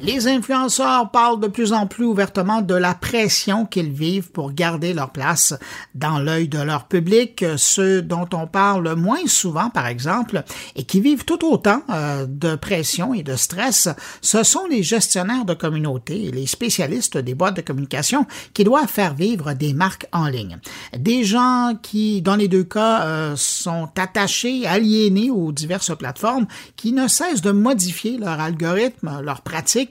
Les 0.00 0.28
influenceurs 0.28 1.10
parlent 1.10 1.40
de 1.40 1.48
plus 1.48 1.72
en 1.72 1.88
plus 1.88 2.04
ouvertement 2.04 2.62
de 2.62 2.74
la 2.74 2.94
pression 2.94 3.66
qu'ils 3.66 3.90
vivent 3.90 4.30
pour 4.30 4.52
garder 4.52 4.94
leur 4.94 5.10
place 5.10 5.54
dans 5.96 6.20
l'œil 6.20 6.46
de 6.46 6.60
leur 6.60 6.84
public, 6.84 7.44
ceux 7.56 8.00
dont 8.00 8.28
on 8.32 8.46
parle 8.46 8.94
moins 8.94 9.26
souvent, 9.26 9.70
par 9.70 9.88
exemple, 9.88 10.44
et 10.76 10.84
qui 10.84 11.00
vivent 11.00 11.24
tout 11.24 11.44
autant 11.44 11.82
euh, 11.90 12.26
de 12.28 12.54
pression 12.54 13.12
et 13.12 13.24
de 13.24 13.34
stress, 13.34 13.88
ce 14.20 14.44
sont 14.44 14.66
les 14.70 14.84
gestionnaires 14.84 15.44
de 15.44 15.54
communauté 15.54 16.26
et 16.26 16.30
les 16.30 16.46
spécialistes 16.46 17.18
des 17.18 17.34
boîtes 17.34 17.56
de 17.56 17.62
communication 17.62 18.24
qui 18.54 18.62
doivent 18.62 18.86
faire 18.86 19.14
vivre 19.14 19.52
des 19.54 19.72
marques 19.72 20.06
en 20.12 20.28
ligne. 20.28 20.58
Des 20.96 21.24
gens 21.24 21.72
qui, 21.82 22.22
dans 22.22 22.36
les 22.36 22.46
deux 22.46 22.62
cas, 22.62 23.02
euh, 23.02 23.34
sont 23.36 23.88
attachés, 23.96 24.64
aliénés 24.64 25.30
aux 25.32 25.50
diverses 25.50 25.96
plateformes, 25.96 26.46
qui 26.76 26.92
ne 26.92 27.08
cessent 27.08 27.42
de 27.42 27.50
modifier 27.50 28.16
leur 28.16 28.38
algorithme, 28.38 29.20
leurs 29.22 29.40
pratiques, 29.40 29.87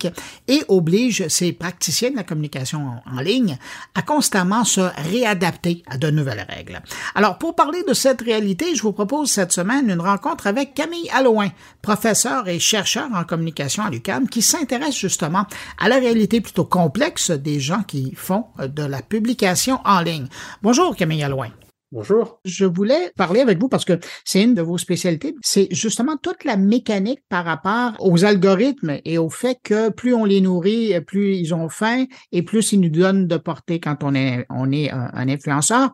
et 0.48 0.64
oblige 0.68 1.28
ces 1.28 1.54
praticiens 1.54 2.12
de 2.12 2.16
la 2.16 2.24
communication 2.24 3.02
en, 3.06 3.20
ligne 3.22 3.58
à 3.96 4.02
constamment 4.02 4.64
se 4.64 4.82
réadapter 5.10 5.84
à 5.88 5.98
de 5.98 6.10
nouvelles 6.10 6.46
règles. 6.48 6.82
Alors, 7.16 7.38
pour 7.38 7.56
parler 7.56 7.84
de 7.88 7.94
cette 7.94 8.22
réalité, 8.22 8.76
je 8.76 8.82
vous 8.82 8.94
propose 8.94 9.32
cette 9.32 9.52
semaine 9.52 9.90
une 9.90 10.02
rencontre 10.02 10.48
avec 10.48 10.74
Camille 10.74 11.10
Allouin, 11.14 11.50
professeur 11.82 12.48
et 12.48 12.60
chercheur 12.60 13.10
en 13.14 13.24
communication 13.24 13.84
à 13.84 13.90
l'UQAM, 13.90 14.30
qui 14.30 14.42
s'intéresse 14.42 14.98
justement 14.98 15.46
à 15.78 15.90
la 15.90 15.98
réalité 15.98 16.42
plutôt 16.42 16.66
complexe 16.66 17.32
des 17.32 17.60
gens 17.60 17.84
qui 17.84 18.14
font 18.16 18.46
de 18.60 18.84
la 18.84 19.02
publication 19.02 19.80
en 19.86 20.02
ligne. 20.02 20.28
Bonjour 20.62 20.96
Camille 20.96 21.24
Allouin. 21.24 21.50
Bonjour. 21.94 22.42
Je 22.44 22.66
voulais 22.66 23.14
parler 23.16 23.40
avec 23.40 23.60
vous 23.60 23.70
parce 23.70 23.86
que 23.86 23.98
c'est 24.26 24.44
une 24.44 24.54
de 24.54 24.62
vos 24.62 24.78
spécialités. 24.78 25.34
C'est 25.42 25.70
justement 25.72 26.18
toute 26.22 26.44
la 26.44 26.58
mécanique 26.58 27.22
par 27.30 27.46
rapport 27.46 27.94
aux 28.00 28.26
algorithmes 28.26 29.00
et 29.06 29.18
au 29.18 29.30
fait 29.30 29.58
que 29.64 29.88
plus 29.90 30.14
on 30.14 30.26
les 30.26 30.42
nourrit, 30.42 31.00
plus 31.08 31.38
ils 31.38 31.54
ont 31.54 31.70
faim 31.70 32.04
et 32.34 32.44
plus 32.44 32.74
ils 32.74 32.82
nous 32.82 32.90
donnent 32.90 33.26
de 33.26 33.38
portée 33.38 33.80
quand 33.80 34.04
on 34.04 34.16
est, 34.16 34.46
on 34.50 34.70
est 34.74 34.92
un, 34.92 35.12
un 35.14 35.30
influenceur. 35.30 35.94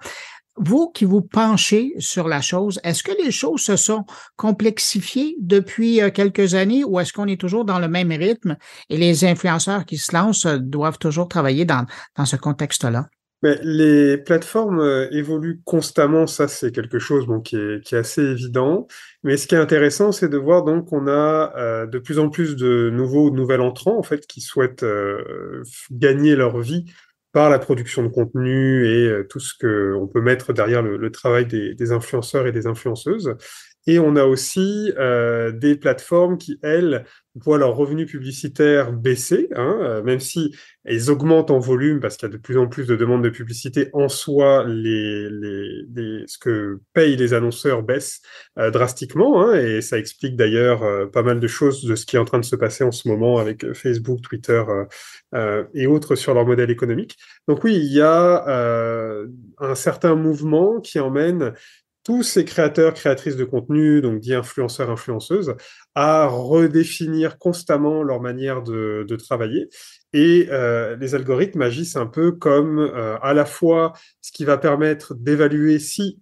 Vous 0.58 0.90
qui 0.90 1.06
vous 1.06 1.22
penchez 1.22 1.94
sur 2.00 2.28
la 2.28 2.42
chose, 2.42 2.80
est-ce 2.84 3.04
que 3.04 3.12
les 3.24 3.32
choses 3.32 3.62
se 3.62 3.76
sont 3.76 4.04
complexifiées 4.36 5.36
depuis 5.40 6.02
euh, 6.02 6.10
quelques 6.10 6.56
années 6.56 6.84
ou 6.84 7.00
est-ce 7.00 7.14
qu'on 7.14 7.28
est 7.28 7.40
toujours 7.40 7.66
dans 7.66 7.80
le 7.80 7.88
même 7.88 8.12
rythme 8.12 8.58
et 8.90 8.98
les 8.98 9.26
influenceurs 9.26 9.86
qui 9.86 9.98
se 9.98 10.16
lancent 10.16 10.48
doivent 10.48 11.00
toujours 11.00 11.28
travailler 11.28 11.66
dans, 11.66 11.86
dans 12.16 12.26
ce 12.26 12.36
contexte-là? 12.36 13.10
Mais 13.44 13.60
les 13.62 14.18
plateformes 14.18 14.80
euh, 14.80 15.10
évoluent 15.12 15.62
constamment, 15.66 16.28
ça 16.28 16.48
c'est 16.48 16.72
quelque 16.72 16.98
chose 16.98 17.28
bon, 17.28 17.42
qui, 17.42 17.58
est, 17.58 17.84
qui, 17.84 17.94
est, 17.94 17.98
assez 17.98 18.24
évident. 18.24 18.88
Mais 19.24 19.36
ce 19.36 19.48
qui 19.48 19.56
est 19.56 19.58
intéressant, 19.58 20.14
c'est 20.14 20.30
de 20.30 20.38
voir 20.38 20.64
donc 20.64 20.88
qu'on 20.88 21.08
a 21.08 21.54
euh, 21.58 21.86
de 21.86 22.00
plus 22.00 22.20
en 22.20 22.30
plus 22.30 22.56
de 22.56 22.90
nouveaux 22.90 23.32
nouvel 23.32 23.60
entrants 23.60 24.00
en 24.00 24.04
fait 24.04 24.26
qui 24.28 24.40
souhaitent 24.40 24.84
euh, 24.84 25.62
gagner 25.92 26.38
leur 26.38 26.58
vie 26.62 26.86
par 27.34 27.50
la 27.50 27.60
production 27.60 28.04
de 28.04 28.08
contenu 28.08 28.88
et 28.88 29.28
tout 29.28 29.40
ce 29.40 29.54
que 29.60 29.94
on 30.00 30.08
peut 30.08 30.22
mettre 30.22 30.54
derrière 30.54 30.82
le, 30.82 30.98
le 30.98 31.12
travail 31.12 31.46
des, 31.46 31.74
des, 31.74 31.92
influenceurs 31.92 32.48
et 32.48 32.52
des 32.52 32.68
influenceuses. 32.68 33.36
Et 33.88 34.00
on 34.00 34.16
a 34.16 34.24
aussi 34.26 34.92
euh, 34.98 35.52
des 35.52 35.76
plateformes 35.76 36.38
qui, 36.38 36.60
elles, 36.64 37.06
voient 37.36 37.58
leurs 37.58 37.76
revenus 37.76 38.10
publicitaires 38.10 38.92
baisser, 38.94 39.50
hein, 39.56 39.80
euh, 39.82 40.04
même 40.04 40.20
si 40.20 40.56
elles 40.86 41.10
augmentent 41.10 41.50
en 41.50 41.60
volume 41.60 42.00
parce 42.00 42.18
qu'il 42.18 42.28
y 42.30 42.32
a 42.32 42.36
de 42.36 42.42
plus 42.42 42.58
en 42.58 42.68
plus 42.68 42.86
de 42.86 42.96
demandes 42.96 43.24
de 43.24 43.30
publicité. 43.30 43.90
En 43.94 44.08
soi, 44.08 44.66
les, 44.68 45.30
les, 45.30 45.84
les 45.96 46.24
ce 46.28 46.38
que 46.38 46.80
payent 46.94 47.16
les 47.16 47.34
annonceurs 47.34 47.82
baisse 47.82 48.22
euh, 48.60 48.70
drastiquement, 48.70 49.42
hein, 49.42 49.56
et 49.56 49.82
ça 49.82 49.98
explique 49.98 50.36
d'ailleurs 50.36 50.84
euh, 50.84 51.08
pas 51.08 51.24
mal 51.24 51.40
de 51.40 51.48
choses 51.48 51.84
de 51.84 51.96
ce 51.96 52.06
qui 52.06 52.18
est 52.18 52.20
en 52.20 52.26
train 52.26 52.40
de 52.40 52.46
se 52.46 52.56
passer 52.56 52.84
en 52.84 52.92
ce 52.92 53.08
moment 53.08 53.38
avec 53.40 53.64
euh, 53.64 53.74
Facebook, 53.74 54.22
Twitter 54.22 54.64
et 55.74 55.88
autres 55.88 56.16
sur 56.16 56.34
leur 56.34 56.46
modèle 56.46 56.70
économique. 56.70 57.18
Donc 57.48 57.64
oui, 57.64 57.76
il 57.76 57.92
y 57.92 58.02
a 58.02 58.46
un 59.58 59.76
certain 59.76 60.16
mouvement 60.16 60.80
qui 60.80 61.00
emmène 61.00 61.54
tous 62.04 62.24
ces 62.24 62.46
créateurs, 62.46 62.94
créatrices 62.94 63.38
de 63.38 63.46
contenu, 63.46 64.02
donc 64.02 64.20
dits 64.20 64.34
influenceurs, 64.34 64.90
influenceuses, 64.90 65.56
à 65.96 66.28
redéfinir 66.28 67.38
constamment 67.38 68.04
leur 68.04 68.22
manière 68.22 68.62
de, 68.62 69.16
travailler. 69.16 69.70
Et 70.12 70.48
euh, 70.50 70.96
les 70.98 71.16
algorithmes 71.16 71.62
agissent 71.62 71.96
un 71.96 72.08
peu 72.08 72.32
comme 72.32 72.80
euh, 72.80 73.18
à 73.22 73.34
la 73.34 73.46
fois 73.46 73.94
ce 74.22 74.32
qui 74.32 74.44
va 74.44 74.58
permettre 74.58 75.16
d'évaluer 75.16 75.80
si 75.80 76.20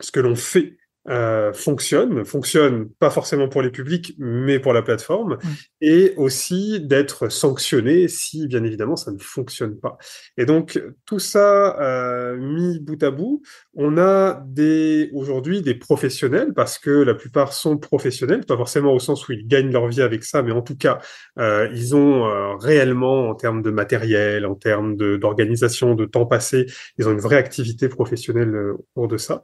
ce 0.00 0.10
que 0.10 0.20
l'on 0.20 0.34
fait 0.34 0.76
euh, 1.08 1.52
fonctionne, 1.52 2.24
fonctionne 2.24 2.88
pas 2.98 3.10
forcément 3.10 3.48
pour 3.48 3.62
les 3.62 3.70
publics, 3.70 4.14
mais 4.18 4.58
pour 4.58 4.72
la 4.72 4.82
plateforme, 4.82 5.34
mmh. 5.34 5.48
et 5.80 6.14
aussi 6.16 6.80
d'être 6.80 7.28
sanctionné 7.28 8.08
si, 8.08 8.46
bien 8.46 8.62
évidemment, 8.64 8.96
ça 8.96 9.10
ne 9.10 9.18
fonctionne 9.18 9.78
pas. 9.78 9.98
Et 10.36 10.46
donc, 10.46 10.80
tout 11.06 11.18
ça 11.18 11.80
euh, 11.80 12.36
mis 12.36 12.78
bout 12.80 13.02
à 13.02 13.10
bout, 13.10 13.42
on 13.74 13.98
a 13.98 14.42
des 14.46 15.10
aujourd'hui 15.12 15.62
des 15.62 15.74
professionnels, 15.74 16.52
parce 16.54 16.78
que 16.78 16.90
la 16.90 17.14
plupart 17.14 17.52
sont 17.52 17.78
professionnels, 17.78 18.44
pas 18.46 18.56
forcément 18.56 18.92
au 18.92 19.00
sens 19.00 19.28
où 19.28 19.32
ils 19.32 19.46
gagnent 19.46 19.72
leur 19.72 19.88
vie 19.88 20.02
avec 20.02 20.24
ça, 20.24 20.42
mais 20.42 20.52
en 20.52 20.62
tout 20.62 20.76
cas, 20.76 21.00
euh, 21.38 21.68
ils 21.72 21.96
ont 21.96 22.26
euh, 22.26 22.56
réellement, 22.56 23.28
en 23.28 23.34
termes 23.34 23.62
de 23.62 23.70
matériel, 23.70 24.46
en 24.46 24.54
termes 24.54 24.96
d'organisation, 24.96 25.94
de, 25.94 26.04
de 26.04 26.10
temps 26.10 26.26
passé, 26.26 26.66
ils 26.98 27.08
ont 27.08 27.12
une 27.12 27.20
vraie 27.20 27.36
activité 27.36 27.88
professionnelle 27.88 28.54
euh, 28.54 28.74
autour 28.94 29.08
de 29.08 29.16
ça. 29.16 29.42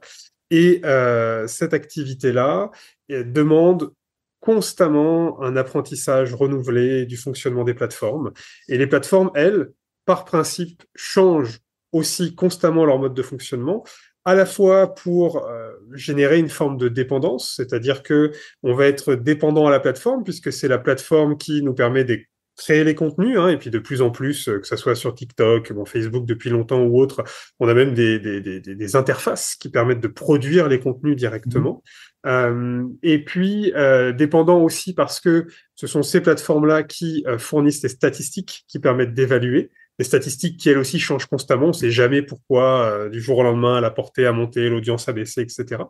Et 0.51 0.81
euh, 0.83 1.47
cette 1.47 1.73
activité-là 1.73 2.71
demande 3.09 3.91
constamment 4.39 5.41
un 5.41 5.55
apprentissage 5.55 6.33
renouvelé 6.33 7.05
du 7.05 7.17
fonctionnement 7.17 7.63
des 7.63 7.73
plateformes. 7.73 8.31
Et 8.67 8.77
les 8.77 8.87
plateformes, 8.87 9.31
elles, 9.35 9.71
par 10.05 10.25
principe, 10.25 10.83
changent 10.95 11.59
aussi 11.91 12.35
constamment 12.35 12.85
leur 12.85 12.99
mode 12.99 13.13
de 13.13 13.21
fonctionnement, 13.21 13.83
à 14.25 14.35
la 14.35 14.45
fois 14.45 14.93
pour 14.93 15.45
euh, 15.47 15.71
générer 15.93 16.39
une 16.39 16.49
forme 16.49 16.77
de 16.77 16.87
dépendance, 16.87 17.53
c'est-à-dire 17.55 18.03
que 18.03 18.31
on 18.63 18.73
va 18.73 18.85
être 18.85 19.15
dépendant 19.15 19.65
à 19.65 19.71
la 19.71 19.79
plateforme 19.79 20.23
puisque 20.23 20.53
c'est 20.53 20.67
la 20.67 20.77
plateforme 20.77 21.37
qui 21.37 21.63
nous 21.63 21.73
permet 21.73 22.03
des 22.03 22.27
créer 22.59 22.83
les 22.83 22.93
contenus, 22.93 23.37
hein, 23.37 23.47
et 23.47 23.57
puis 23.57 23.69
de 23.69 23.79
plus 23.79 24.01
en 24.01 24.11
plus, 24.11 24.49
euh, 24.49 24.59
que 24.59 24.67
ce 24.67 24.75
soit 24.75 24.93
sur 24.93 25.15
TikTok, 25.15 25.71
bon, 25.71 25.85
Facebook 25.85 26.25
depuis 26.25 26.49
longtemps 26.49 26.83
ou 26.83 26.99
autre, 26.99 27.23
on 27.59 27.69
a 27.69 27.73
même 27.73 27.93
des, 27.93 28.19
des, 28.19 28.41
des, 28.41 28.59
des 28.59 28.95
interfaces 28.97 29.55
qui 29.55 29.69
permettent 29.69 30.01
de 30.01 30.09
produire 30.09 30.67
les 30.67 30.79
contenus 30.79 31.15
directement. 31.15 31.81
Mmh. 32.25 32.29
Euh, 32.29 32.83
et 33.01 33.23
puis, 33.23 33.71
euh, 33.75 34.11
dépendant 34.11 34.61
aussi 34.61 34.93
parce 34.93 35.21
que 35.21 35.47
ce 35.75 35.87
sont 35.87 36.03
ces 36.03 36.19
plateformes-là 36.19 36.83
qui 36.83 37.23
fournissent 37.37 37.81
des 37.81 37.87
statistiques 37.87 38.65
qui 38.67 38.79
permettent 38.79 39.13
d'évaluer 39.13 39.71
des 39.99 40.05
statistiques 40.05 40.57
qui 40.57 40.69
elles 40.69 40.77
aussi 40.77 40.97
changent 40.97 41.25
constamment. 41.25 41.65
On 41.65 41.69
ne 41.69 41.73
sait 41.73 41.91
jamais 41.91 42.21
pourquoi 42.21 42.85
euh, 42.85 43.09
du 43.09 43.21
jour 43.21 43.37
au 43.37 43.43
lendemain 43.43 43.81
la 43.81 43.91
portée 43.91 44.25
a 44.25 44.31
monté, 44.31 44.69
l'audience 44.69 45.09
a 45.09 45.13
baissé, 45.13 45.41
etc. 45.41 45.83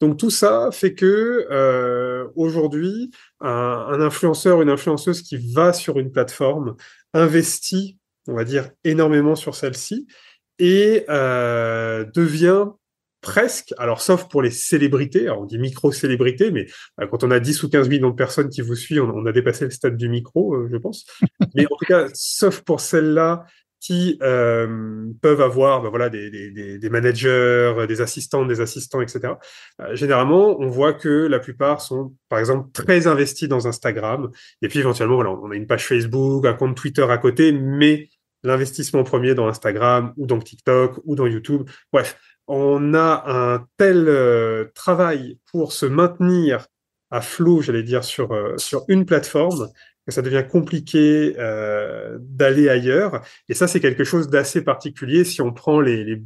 Donc 0.00 0.18
tout 0.18 0.30
ça 0.30 0.70
fait 0.72 0.94
que 0.94 1.46
euh, 1.50 2.26
aujourd'hui, 2.34 3.12
un, 3.40 3.86
un, 3.88 4.00
influenceur, 4.00 4.60
une 4.62 4.68
influenceuse 4.68 5.22
qui 5.22 5.54
va 5.54 5.72
sur 5.72 6.00
une 6.00 6.10
plateforme 6.10 6.74
investit, 7.14 7.98
on 8.26 8.34
va 8.34 8.44
dire, 8.44 8.70
énormément 8.82 9.36
sur 9.36 9.54
celle-ci 9.54 10.08
et 10.58 11.04
euh, 11.08 12.04
devient 12.14 12.66
presque, 13.22 13.72
alors 13.78 14.02
sauf 14.02 14.28
pour 14.28 14.42
les 14.42 14.50
célébrités, 14.50 15.22
alors 15.22 15.42
on 15.42 15.46
dit 15.46 15.58
micro-célébrités, 15.58 16.50
mais 16.50 16.66
euh, 17.00 17.06
quand 17.06 17.24
on 17.24 17.30
a 17.30 17.40
10 17.40 17.62
ou 17.62 17.70
15 17.70 17.88
millions 17.88 18.10
de 18.10 18.16
personnes 18.16 18.50
qui 18.50 18.60
vous 18.60 18.74
suivent, 18.74 19.04
on, 19.04 19.10
on 19.10 19.26
a 19.26 19.32
dépassé 19.32 19.64
le 19.64 19.70
stade 19.70 19.96
du 19.96 20.08
micro, 20.08 20.54
euh, 20.54 20.68
je 20.70 20.76
pense. 20.76 21.06
mais 21.54 21.64
en 21.64 21.76
tout 21.76 21.86
cas, 21.86 22.08
sauf 22.12 22.60
pour 22.60 22.80
celles-là 22.80 23.46
qui 23.80 24.16
euh, 24.22 25.08
peuvent 25.22 25.40
avoir 25.40 25.82
ben 25.82 25.88
voilà, 25.88 26.08
des, 26.08 26.30
des, 26.30 26.78
des, 26.78 26.90
managers, 26.90 27.74
des 27.88 28.00
assistants, 28.00 28.46
des 28.46 28.60
assistants, 28.60 29.00
etc. 29.00 29.34
Généralement, 29.94 30.56
on 30.60 30.68
voit 30.68 30.92
que 30.92 31.26
la 31.26 31.40
plupart 31.40 31.80
sont, 31.80 32.14
par 32.28 32.38
exemple, 32.38 32.70
très 32.72 33.08
investis 33.08 33.48
dans 33.48 33.66
Instagram, 33.66 34.30
et 34.62 34.68
puis 34.68 34.78
éventuellement, 34.78 35.16
voilà, 35.16 35.30
on 35.32 35.50
a 35.50 35.56
une 35.56 35.66
page 35.66 35.84
Facebook, 35.84 36.46
un 36.46 36.54
compte 36.54 36.76
Twitter 36.76 37.02
à 37.02 37.18
côté, 37.18 37.50
mais 37.50 38.08
l'investissement 38.44 39.02
premier 39.04 39.34
dans 39.34 39.48
Instagram 39.48 40.12
ou 40.16 40.26
dans 40.26 40.38
TikTok 40.38 41.00
ou 41.04 41.16
dans 41.16 41.26
YouTube. 41.26 41.68
Bref, 41.92 42.18
on 42.54 42.92
a 42.92 43.24
un 43.28 43.66
tel 43.78 44.08
euh, 44.08 44.66
travail 44.74 45.38
pour 45.50 45.72
se 45.72 45.86
maintenir 45.86 46.66
à 47.10 47.22
flot, 47.22 47.62
j'allais 47.62 47.82
dire, 47.82 48.04
sur, 48.04 48.32
euh, 48.32 48.56
une 48.88 49.06
plateforme, 49.06 49.68
que 50.06 50.12
ça 50.12 50.20
devient 50.20 50.44
compliqué 50.50 51.34
euh, 51.38 52.18
d'aller 52.20 52.68
ailleurs. 52.68 53.22
Et 53.48 53.54
ça, 53.54 53.66
c'est 53.66 53.80
quelque 53.80 54.04
chose 54.04 54.28
d'assez 54.28 54.62
particulier 54.62 55.24
si 55.24 55.40
on 55.40 55.54
prend 55.54 55.80
les, 55.80 56.22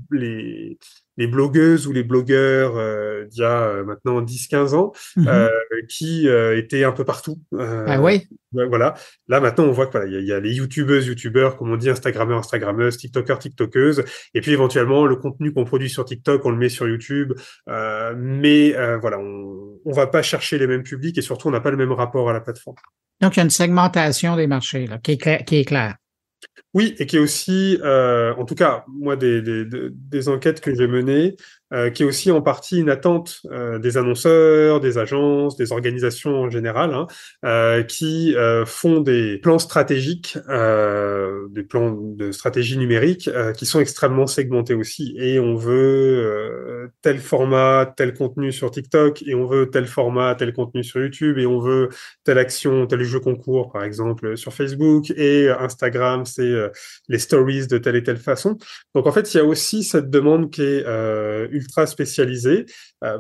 les 1.17 1.27
blogueuses 1.27 1.87
ou 1.87 1.93
les 1.93 2.03
blogueurs 2.03 2.77
euh, 2.77 3.25
d'il 3.27 3.41
y 3.41 3.45
a 3.45 3.63
euh, 3.63 3.85
maintenant 3.85 4.21
10-15 4.23 4.75
ans, 4.75 4.93
mmh 5.17 5.27
euh, 5.29 5.49
qui 5.89 6.29
euh, 6.29 6.59
étaient 6.59 6.85
un 6.85 6.93
peu 6.93 7.05
partout. 7.05 7.39
ah 7.59 8.01
oui 8.01 8.27
Voilà. 8.53 8.95
Là, 9.29 9.41
maintenant, 9.41 9.65
on 9.65 9.73
voit 9.73 9.87
qu'il 9.87 10.01
voilà, 10.01 10.21
y, 10.21 10.25
y, 10.25 10.33
a 10.33 10.41
les 10.41 10.55
youtubeuses, 10.55 11.07
youtubeurs, 11.07 11.57
comme 11.57 11.71
on 11.71 11.77
dit, 11.77 11.91
instagrammeurs, 11.91 12.39
instagrammeuses, 12.39 12.97
tiktokers, 12.97 13.39
tiktokeuses, 13.39 14.05
et 14.35 14.41
puis 14.41 14.53
éventuellement, 14.53 15.07
le 15.07 15.17
contenu 15.17 15.53
qu'on 15.53 15.65
produit 15.65 15.91
sur 15.91 16.05
TikTok, 16.05 16.45
on 16.45 16.51
le 16.51 16.57
met 16.57 16.69
sur 16.69 16.89
YouTube. 16.89 17.33
mais 17.67 18.73
voilà, 19.01 19.19
on, 19.19 19.79
on 19.85 19.93
va 19.93 20.07
pas 20.07 20.23
chercher 20.23 20.59
les 20.59 20.67
mêmes 20.67 20.83
publics 20.83 21.19
et 21.19 21.23
surtout 21.23 21.49
on 21.49 21.53
n'a 21.53 21.61
pas 21.61 21.71
le 21.71 21.77
même 21.77 21.93
rapport 21.93 22.29
à 22.31 22.33
la 22.33 22.41
plateforme. 22.41 22.77
Donc 23.21 23.37
il 23.37 23.39
y 23.39 23.41
a 23.41 23.45
une 23.45 23.51
segmentation 23.51 24.37
des 24.37 24.47
marchés 24.47 24.87
là, 24.87 24.99
qui, 24.99 25.13
est 25.13 25.45
qui 25.45 25.57
est 25.57 25.65
claire. 25.65 25.97
Oui, 26.77 26.95
et 26.99 27.07
qui 27.07 27.17
est 27.17 27.21
aussi, 27.21 27.79
euh, 27.83 28.35
en 28.35 28.45
tout 28.45 28.55
cas, 28.55 28.85
moi, 28.87 29.17
des, 29.17 30.29
enquêtes 30.29 30.61
que 30.61 30.75
j'ai 30.75 30.87
menées, 30.87 31.37
euh, 31.73 31.89
qui 31.89 32.03
est 32.03 32.07
aussi 32.07 32.31
en 32.31 32.43
partie 32.43 32.79
une 32.79 32.91
attente 32.91 33.41
euh, 33.51 33.79
des 33.79 33.97
annonceurs, 33.97 34.79
des 34.81 34.99
agences, 34.99 35.57
des 35.57 35.73
organisations 35.73 36.43
en 36.43 36.51
général, 36.51 36.93
hein, 36.95 37.83
qui 37.85 38.35
font 38.67 39.01
des 39.01 39.39
plans 39.39 39.59
stratégiques, 39.59 40.37
des 40.37 41.63
plans 41.63 41.97
de 41.99 42.31
stratégie 42.31 42.77
numérique, 42.77 43.31
qui 43.57 43.65
sont 43.65 43.81
extrêmement 43.81 44.27
segmentés 44.27 44.75
aussi. 44.75 45.17
Et 45.19 45.41
on 45.41 45.55
veut 45.55 46.91
tel 47.01 47.21
format, 47.21 47.91
tel 47.97 48.13
contenu 48.13 48.53
sur 48.53 48.71
TikTok, 48.71 49.23
et 49.23 49.35
on 49.35 49.47
veut 49.47 49.71
tel 49.71 49.87
format, 49.87 50.35
tel 50.35 50.53
contenu 50.53 50.85
sur 50.85 51.01
YouTube, 51.01 51.39
et 51.39 51.47
on 51.47 51.59
veut 51.59 51.89
telle 52.25 52.39
action, 52.39 52.87
tel 52.87 53.03
jeu 53.03 53.21
concours, 53.21 53.73
par 53.73 53.83
exemple, 53.83 54.37
sur 54.37 54.53
Facebook, 54.53 55.11
et 55.17 55.49
Instagram, 55.49 56.27
c'est 56.27 56.66
les 57.09 57.19
stories 57.19 57.67
de 57.67 57.79
telle 57.79 57.97
et 57.97 58.03
telle 58.03 58.19
façon. 58.19 58.59
Donc 58.95 59.07
en 59.07 59.13
fait, 59.13 59.33
il 59.35 59.37
y 59.37 59.41
a 59.41 59.45
aussi 59.45 59.85
cette 59.85 60.11
demande 60.11 60.51
qui 60.51 60.63
est 60.63 60.85
ultra 61.51 61.87
spécialisé 61.87 62.67
euh, 63.05 63.19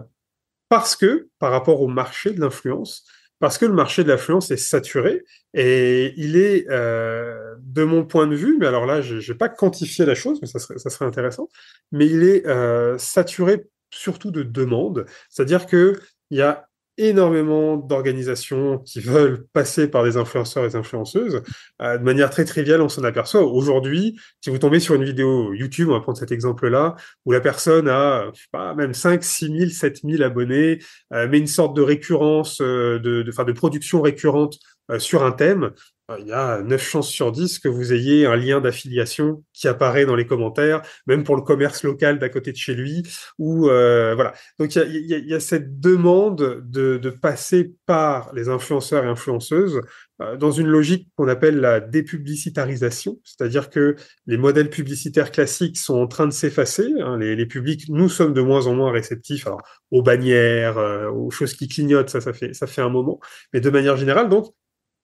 parce 0.68 0.96
que, 0.96 1.28
par 1.38 1.52
rapport 1.52 1.80
au 1.80 1.88
marché 1.88 2.30
de 2.30 2.40
l'influence, 2.40 3.04
parce 3.38 3.58
que 3.58 3.66
le 3.66 3.72
marché 3.72 4.02
de 4.02 4.08
l'influence 4.08 4.50
est 4.50 4.56
saturé 4.56 5.22
et 5.54 6.14
il 6.16 6.36
est, 6.36 6.66
euh, 6.70 7.54
de 7.60 7.84
mon 7.84 8.04
point 8.04 8.26
de 8.26 8.34
vue, 8.34 8.56
mais 8.58 8.66
alors 8.66 8.86
là, 8.86 9.00
je 9.00 9.16
n'ai 9.16 9.38
pas 9.38 9.48
quantifié 9.48 10.04
la 10.04 10.14
chose, 10.14 10.38
mais 10.40 10.48
ça 10.48 10.58
serait, 10.58 10.78
ça 10.78 10.90
serait 10.90 11.04
intéressant, 11.04 11.48
mais 11.92 12.06
il 12.06 12.22
est 12.24 12.46
euh, 12.46 12.98
saturé 12.98 13.66
surtout 13.90 14.30
de 14.30 14.42
demandes, 14.42 15.06
c'est-à-dire 15.28 15.66
que 15.66 16.00
il 16.30 16.38
y 16.38 16.42
a 16.42 16.65
énormément 16.98 17.76
d'organisations 17.76 18.78
qui 18.78 19.00
veulent 19.00 19.46
passer 19.52 19.88
par 19.88 20.04
des 20.04 20.16
influenceurs 20.16 20.64
et 20.64 20.68
des 20.68 20.76
influenceuses. 20.76 21.42
Euh, 21.82 21.98
de 21.98 22.02
manière 22.02 22.30
très 22.30 22.44
triviale, 22.44 22.80
on 22.80 22.88
s'en 22.88 23.04
aperçoit. 23.04 23.42
Aujourd'hui, 23.42 24.18
si 24.40 24.50
vous 24.50 24.58
tombez 24.58 24.80
sur 24.80 24.94
une 24.94 25.04
vidéo 25.04 25.52
YouTube, 25.52 25.88
on 25.88 25.92
va 25.92 26.00
prendre 26.00 26.18
cet 26.18 26.32
exemple-là, 26.32 26.96
où 27.24 27.32
la 27.32 27.40
personne 27.40 27.88
a, 27.88 28.30
pas, 28.52 28.74
même 28.74 28.94
5, 28.94 29.22
6 29.22 29.58
000, 29.58 29.70
7 29.70 30.00
000 30.04 30.22
abonnés, 30.22 30.78
euh, 31.12 31.28
mais 31.30 31.38
une 31.38 31.46
sorte 31.46 31.76
de 31.76 31.82
récurrence, 31.82 32.60
euh, 32.60 32.98
de, 32.98 33.22
de, 33.22 33.44
de 33.44 33.52
production 33.52 34.00
récurrente 34.00 34.58
euh, 34.90 34.98
sur 34.98 35.24
un 35.24 35.32
thème, 35.32 35.72
il 36.18 36.26
y 36.26 36.32
a 36.32 36.62
9 36.62 36.80
chances 36.82 37.08
sur 37.08 37.32
10 37.32 37.58
que 37.58 37.68
vous 37.68 37.92
ayez 37.92 38.26
un 38.26 38.36
lien 38.36 38.60
d'affiliation 38.60 39.42
qui 39.52 39.66
apparaît 39.66 40.06
dans 40.06 40.14
les 40.14 40.26
commentaires, 40.26 40.82
même 41.06 41.24
pour 41.24 41.34
le 41.34 41.42
commerce 41.42 41.82
local 41.82 42.20
d'à 42.20 42.28
côté 42.28 42.52
de 42.52 42.56
chez 42.56 42.74
lui. 42.74 43.02
Ou 43.38 43.68
euh, 43.68 44.14
voilà. 44.14 44.32
Donc 44.60 44.74
il 44.76 45.06
y 45.06 45.14
a, 45.14 45.18
y 45.18 45.34
a, 45.34 45.40
cette 45.40 45.80
demande 45.80 46.62
de, 46.64 46.96
de, 46.96 47.10
passer 47.10 47.72
par 47.86 48.32
les 48.34 48.48
influenceurs 48.48 49.04
et 49.04 49.08
influenceuses 49.08 49.80
euh, 50.20 50.36
dans 50.36 50.52
une 50.52 50.68
logique 50.68 51.08
qu'on 51.16 51.28
appelle 51.28 51.58
la 51.58 51.80
dépublicitarisation, 51.80 53.18
c'est-à-dire 53.24 53.68
que 53.68 53.96
les 54.26 54.36
modèles 54.36 54.70
publicitaires 54.70 55.32
classiques 55.32 55.76
sont 55.76 55.96
en 55.96 56.06
train 56.06 56.26
de 56.26 56.32
s'effacer. 56.32 56.88
Hein, 57.00 57.18
les, 57.18 57.34
les, 57.34 57.46
publics, 57.46 57.88
nous 57.88 58.08
sommes 58.08 58.32
de 58.32 58.40
moins 58.40 58.66
en 58.68 58.74
moins 58.74 58.92
réceptifs 58.92 59.46
alors, 59.46 59.62
aux 59.90 60.02
bannières, 60.02 60.78
euh, 60.78 61.10
aux 61.10 61.30
choses 61.30 61.54
qui 61.54 61.68
clignotent, 61.68 62.10
ça, 62.10 62.20
ça 62.20 62.32
fait, 62.32 62.54
ça 62.54 62.66
fait 62.68 62.82
un 62.82 62.90
moment. 62.90 63.18
Mais 63.52 63.60
de 63.60 63.70
manière 63.70 63.96
générale, 63.96 64.28
donc, 64.28 64.54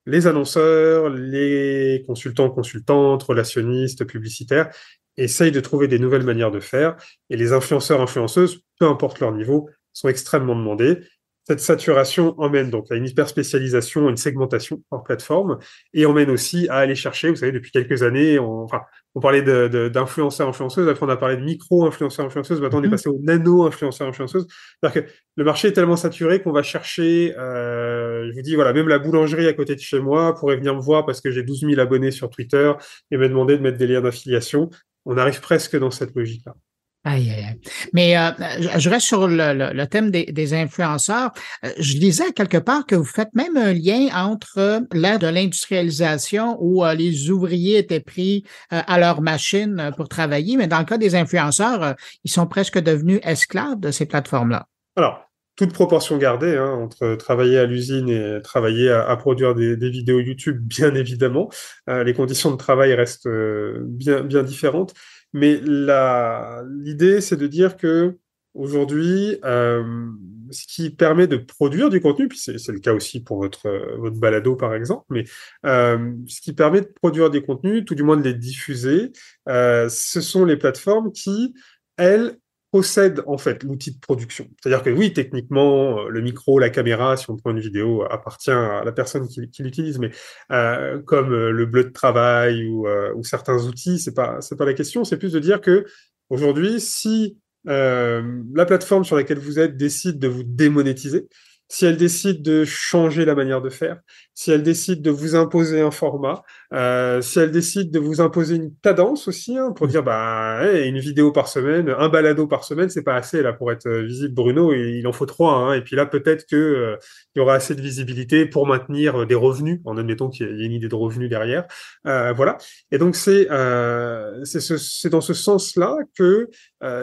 les 0.07 0.27
annonceurs, 0.27 1.09
les 1.11 2.03
consultants, 2.07 2.51
consultantes, 2.51 3.23
relationnistes, 3.23 4.05
publicitaires 4.05 4.71
essayent 5.17 5.53
de 5.53 5.61
trouver 5.61 5.89
des 5.89 5.99
nouvelles 5.99 6.25
manières 6.25 6.51
de 6.51 6.61
faire 6.61 6.97
et 7.31 7.37
les 7.37 7.53
influenceurs, 7.53 8.01
influenceuses, 8.01 8.65
peu 8.79 8.87
importe 8.87 9.21
leur 9.21 9.33
niveau, 9.33 9.69
sont 9.93 10.09
extrêmement 10.09 10.57
demandés. 10.57 10.99
Cette 11.45 11.59
saturation 11.59 12.35
emmène 12.39 12.71
donc 12.71 12.93
à 12.93 12.95
une 12.95 13.05
hyper-spécialisation, 13.05 14.09
une 14.09 14.17
segmentation 14.17 14.81
hors 14.93 15.03
plateforme 15.03 15.59
et 15.93 16.07
emmène 16.07 16.31
aussi 16.31 16.69
à 16.69 16.77
aller 16.77 16.95
chercher, 16.95 17.31
vous 17.31 17.37
savez, 17.37 17.51
depuis 17.51 17.73
quelques 17.73 18.05
années, 18.05 18.39
on, 18.39 18.63
enfin, 18.63 18.83
on 19.17 19.21
parlait 19.21 19.43
d'influenceurs, 19.43 20.49
influenceuses, 20.49 20.89
après 20.89 21.05
on 21.05 21.09
a 21.09 21.17
parlé 21.17 21.37
de 21.37 21.43
micro-influenceurs, 21.43 22.27
influenceuses, 22.27 22.61
maintenant 22.61 22.79
on 22.79 22.85
est 22.85 22.87
mm-hmm. 22.87 22.91
passé 22.91 23.09
au 23.09 23.19
nano-influenceurs, 23.21 24.07
influenceuses. 24.07 24.47
C'est-à-dire 24.81 25.03
que 25.03 25.11
le 25.37 25.45
marché 25.45 25.69
est 25.69 25.73
tellement 25.73 25.97
saturé 25.97 26.41
qu'on 26.41 26.53
va 26.53 26.63
chercher, 26.63 27.35
euh, 27.37 28.29
je 28.31 28.35
vous 28.35 28.43
dis, 28.43 28.55
voilà, 28.55 28.73
même 28.73 28.87
la 28.87 29.01
boulangerie 29.01 29.49
à 29.49 29.53
côté 29.53 29.75
de 29.75 29.81
chez 29.81 29.99
moi 29.99 30.37
pourrait 30.37 30.57
venir 30.57 30.77
me 30.77 30.81
voir 30.81 31.05
parce 31.05 31.21
que 31.21 31.33
j'ai 31.33 31.43
12 31.43 31.67
000 31.71 31.81
abonnés 31.81 32.13
sur 32.13 32.31
Twitter 32.31 32.73
et 33.11 33.17
me 33.17 33.29
demander 33.29 33.57
de 33.57 33.63
mettre 33.63 33.79
des 33.79 33.89
liens 33.89 34.01
d'affiliation. 34.01 34.71
On 35.07 35.19
arrive 35.19 35.41
presque 35.41 35.77
dans 35.77 35.91
cette 35.91 36.15
logique-là. 36.15 36.55
Aïe, 37.05 37.31
aïe, 37.31 37.59
Mais 37.93 38.17
euh, 38.17 38.31
je 38.79 38.89
reste 38.89 39.07
sur 39.07 39.27
le, 39.27 39.85
thème 39.87 40.11
des, 40.13 40.55
influenceurs. 40.55 41.33
Euh, 41.65 41.71
je 41.79 41.99
disais 41.99 42.33
quelque 42.33 42.59
part 42.59 42.87
que 42.87 42.95
vous 42.95 43.05
faites 43.05 43.35
même 43.35 43.57
un 43.57 43.73
lien 43.73 44.09
entre 44.15 44.83
l'ère 44.93 45.19
de 45.19 45.27
l'industrialisation 45.27 46.57
où 46.61 46.85
euh, 46.85 46.95
les 46.95 47.29
ouvriers 47.31 47.79
étaient 47.79 48.01
pris 48.01 48.45
à 48.71 48.99
leur 48.99 49.21
machine 49.21 49.91
pour 49.97 50.09
travailler, 50.09 50.57
mais 50.57 50.69
dans 50.69 50.79
le 50.79 50.85
cas 50.85 50.99
des 50.99 51.17
influenceurs, 51.17 51.97
ils 52.25 52.31
sont 52.31 52.47
presque 52.47 52.79
devenus 52.79 53.21
esclaves 53.25 53.81
de 53.81 53.91
ces 53.91 54.07
plateformes-là. 54.07 54.67
Alors, 54.97 55.29
toute 55.57 55.73
proportion 55.73 56.19
gardée 56.19 56.57
hein, 56.57 56.71
entre 56.71 57.17
travailler 57.17 57.59
à 57.59 57.67
l'usine 57.67 58.09
et 58.09 58.41
travailler 58.43 58.91
à, 58.91 59.09
à 59.09 59.17
produire 59.17 59.55
des, 59.55 59.77
des, 59.77 59.91
vidéos 59.91 60.21
YouTube, 60.21 60.59
bien 60.61 60.95
évidemment. 60.95 61.51
les 61.89 62.15
conditions 62.15 62.51
de 62.53 62.57
travail 62.57 62.95
restent 62.95 63.29
bien, 63.29 64.21
bien 64.23 64.43
différentes. 64.43 64.95
Mais 65.33 65.61
l'idée, 65.61 67.21
c'est 67.21 67.37
de 67.37 67.47
dire 67.47 67.77
que 67.77 68.17
aujourd'hui, 68.55 69.39
euh, 69.45 70.11
ce 70.51 70.67
qui 70.67 70.91
permet 70.91 71.27
de 71.27 71.37
produire 71.37 71.89
du 71.89 72.01
contenu, 72.01 72.29
puis 72.29 72.39
c'est 72.39 72.69
le 72.69 72.81
cas 72.81 72.93
aussi 72.93 73.23
pour 73.23 73.39
votre, 73.39 74.11
balado 74.11 74.57
par 74.57 74.75
exemple, 74.75 75.05
mais 75.09 75.25
euh, 75.65 76.13
ce 76.29 76.41
qui 76.41 76.53
permet 76.53 76.83
de 76.83 76.93
produire 77.01 77.31
des 77.31 77.43
contenus, 77.43 77.85
tout 77.85 77.95
du 77.95 78.03
moins 78.03 78.17
de 78.17 78.23
les 78.23 78.35
diffuser, 78.35 79.13
euh, 79.49 79.89
ce 79.89 80.21
sont 80.21 80.45
les 80.45 80.57
plateformes 80.57 81.13
qui, 81.13 81.55
elles, 81.97 82.37
possède 82.73 83.23
en 83.27 83.37
fait 83.37 83.63
l'outil 83.63 83.93
de 83.93 84.01
production. 84.01 84.49
C'est-à-dire 84.61 84.83
que 84.83 84.89
oui, 84.89 85.13
techniquement, 85.13 86.01
euh, 86.01 86.09
le 86.09 86.21
micro, 86.23 86.59
la 86.59 86.71
caméra, 86.71 87.19
si 87.19 87.31
on 87.31 87.37
prend 87.37 87.51
une 87.51 87.61
vidéo, 87.61 88.03
appartient 88.11 88.51
à 88.51 88.83
la 88.83 88.93
personne 88.93 89.29
qui, 89.29 89.41
l'utilise, 89.61 89.99
mais 89.99 90.11
euh, 90.51 91.01
comme 91.03 91.33
euh, 91.33 91.51
le 91.51 91.67
bleu 91.67 91.85
de 91.85 91.91
travail 91.91 92.67
ou, 92.67 92.89
ou 93.15 93.23
certains 93.23 93.67
outils, 93.67 93.99
c'est 93.99 94.15
pas 94.15 94.41
c'est 94.41 94.57
pas 94.57 94.65
la 94.65 94.73
question. 94.75 95.05
C'est 95.05 95.19
plus 95.19 95.33
de 95.33 95.39
dire 95.39 95.61
que 95.61 95.85
aujourd'hui, 96.31 96.81
si 96.81 97.39
la 97.65 98.65
plateforme 98.67 99.05
sur 99.05 99.15
laquelle 99.15 99.39
vous 99.39 99.61
êtes 99.61 99.77
décide 99.77 100.19
de 100.19 100.27
vous 100.27 100.43
démonétiser, 100.43 101.29
si 101.73 101.87
elle 101.87 101.97
décide 101.97 102.43
de 102.43 102.65
changer 102.65 103.25
la 103.25 103.35
manière 103.35 103.63
de 103.63 103.71
faire, 103.71 104.01
si 104.35 104.51
elle 104.51 104.63
décide 104.63 105.01
de 105.01 105.11
vous 105.11 105.37
imposer 105.37 105.81
un 105.81 105.91
format, 105.91 106.43
euh, 106.73 107.21
si 107.21 107.39
elle 107.39 107.51
décide 107.51 107.91
de 107.91 107.99
vous 107.99 108.21
imposer 108.21 108.57
une 108.57 108.75
cadence 108.83 109.29
aussi, 109.29 109.57
hein, 109.57 109.73
pour 109.73 109.89
dire 109.89 110.03
bah 110.03 110.61
une 110.85 110.99
vidéo 110.99 111.33
par 111.33 111.49
semaine, 111.49 111.95
un 111.97 112.09
balado 112.09 112.47
par 112.47 112.65
semaine, 112.65 112.89
c'est 112.89 113.03
pas 113.03 113.17
assez 113.17 113.43
là 113.43 113.53
pour 113.53 113.73
être 113.73 113.87
euh, 113.87 114.03
visible, 114.03 114.35
Bruno, 114.35 114.73
il 114.73 115.07
en 115.07 115.13
faut 115.13 115.27
trois. 115.27 115.55
Hein, 115.55 115.75
et 115.75 115.83
puis 115.83 115.97
là, 115.97 116.07
peut-être 116.07 116.47
que 116.47 116.57
euh, 116.57 116.97
il 117.35 117.39
y 117.39 117.43
aura 117.43 117.55
assez 117.55 117.75
de 117.75 117.81
visibilité 117.81 118.47
pour 118.47 118.67
maintenir 118.67 119.27
des 119.27 119.35
revenus, 119.35 119.81
en 119.85 119.97
admettant 119.97 120.29
qu'il 120.29 120.47
y 120.47 120.63
ait 120.63 120.67
une 120.67 120.73
idée 120.73 120.89
de 120.89 120.95
revenus 120.95 121.29
derrière. 121.29 121.65
Euh, 122.07 122.33
voilà. 122.33 122.59
Et 122.91 122.99
donc 122.99 123.17
c'est 123.17 123.51
euh, 123.51 124.45
c'est 124.45 124.61
ce, 124.61 125.09
dans 125.09 125.21
ce 125.21 125.35
sens-là 125.35 125.97
que 126.17 126.49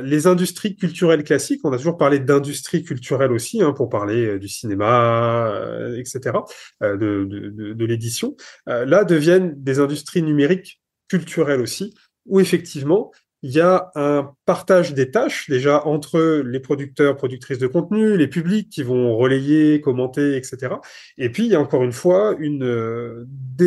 les 0.04 0.28
industries 0.28 0.76
culturelles 0.76 1.24
classiques, 1.24 1.62
on 1.64 1.72
a 1.72 1.78
toujours 1.78 1.98
parlé 1.98 2.20
d'industrie 2.20 2.84
culturelle 2.84 3.32
aussi, 3.32 3.62
hein, 3.62 3.72
pour 3.72 3.88
parler 3.88 4.38
du 4.38 4.50
cinéma, 4.50 5.48
euh, 5.48 5.98
etc., 5.98 6.38
euh, 6.84 6.98
de, 6.98 7.26
de, 7.26 7.74
de 7.74 7.86
l'édition, 7.86 8.36
euh, 8.68 8.86
là 8.86 9.04
deviennent 9.04 9.54
des 9.64 9.80
industries 9.80 10.22
numériques 10.22 10.82
culturelles 11.08 11.62
aussi, 11.62 11.96
où 12.26 12.40
effectivement, 12.40 13.12
il 13.42 13.52
y 13.52 13.62
a 13.62 13.92
un 13.96 14.34
partage 14.46 14.94
des 14.94 15.12
tâches 15.12 15.50
déjà 15.50 15.86
entre 15.86 16.44
les 16.46 16.60
producteurs, 16.60 17.16
productrices 17.16 17.58
de 17.58 17.68
contenu, 17.68 18.18
les 18.18 18.28
publics 18.28 18.70
qui 18.70 18.84
vont 18.84 19.16
relayer, 19.16 19.80
commenter, 19.82 20.36
etc. 20.36 20.76
Et 21.18 21.30
puis 21.30 21.46
il 21.46 21.52
y 21.52 21.56
a 21.56 21.62
encore 21.62 21.84
une 21.84 21.94
fois 21.94 22.36
une, 22.38 23.26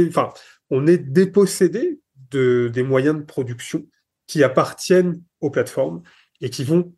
enfin, 0.08 0.28
on 0.70 0.87
est 0.87 0.99
dépossédé 0.99 2.00
de 2.30 2.70
des 2.72 2.82
moyens 2.82 3.16
de 3.16 3.22
production 3.22 3.87
qui 4.26 4.42
appartiennent 4.42 5.22
aux 5.40 5.50
plateformes 5.50 6.02
et 6.40 6.50
qui 6.50 6.64
vont 6.64 6.94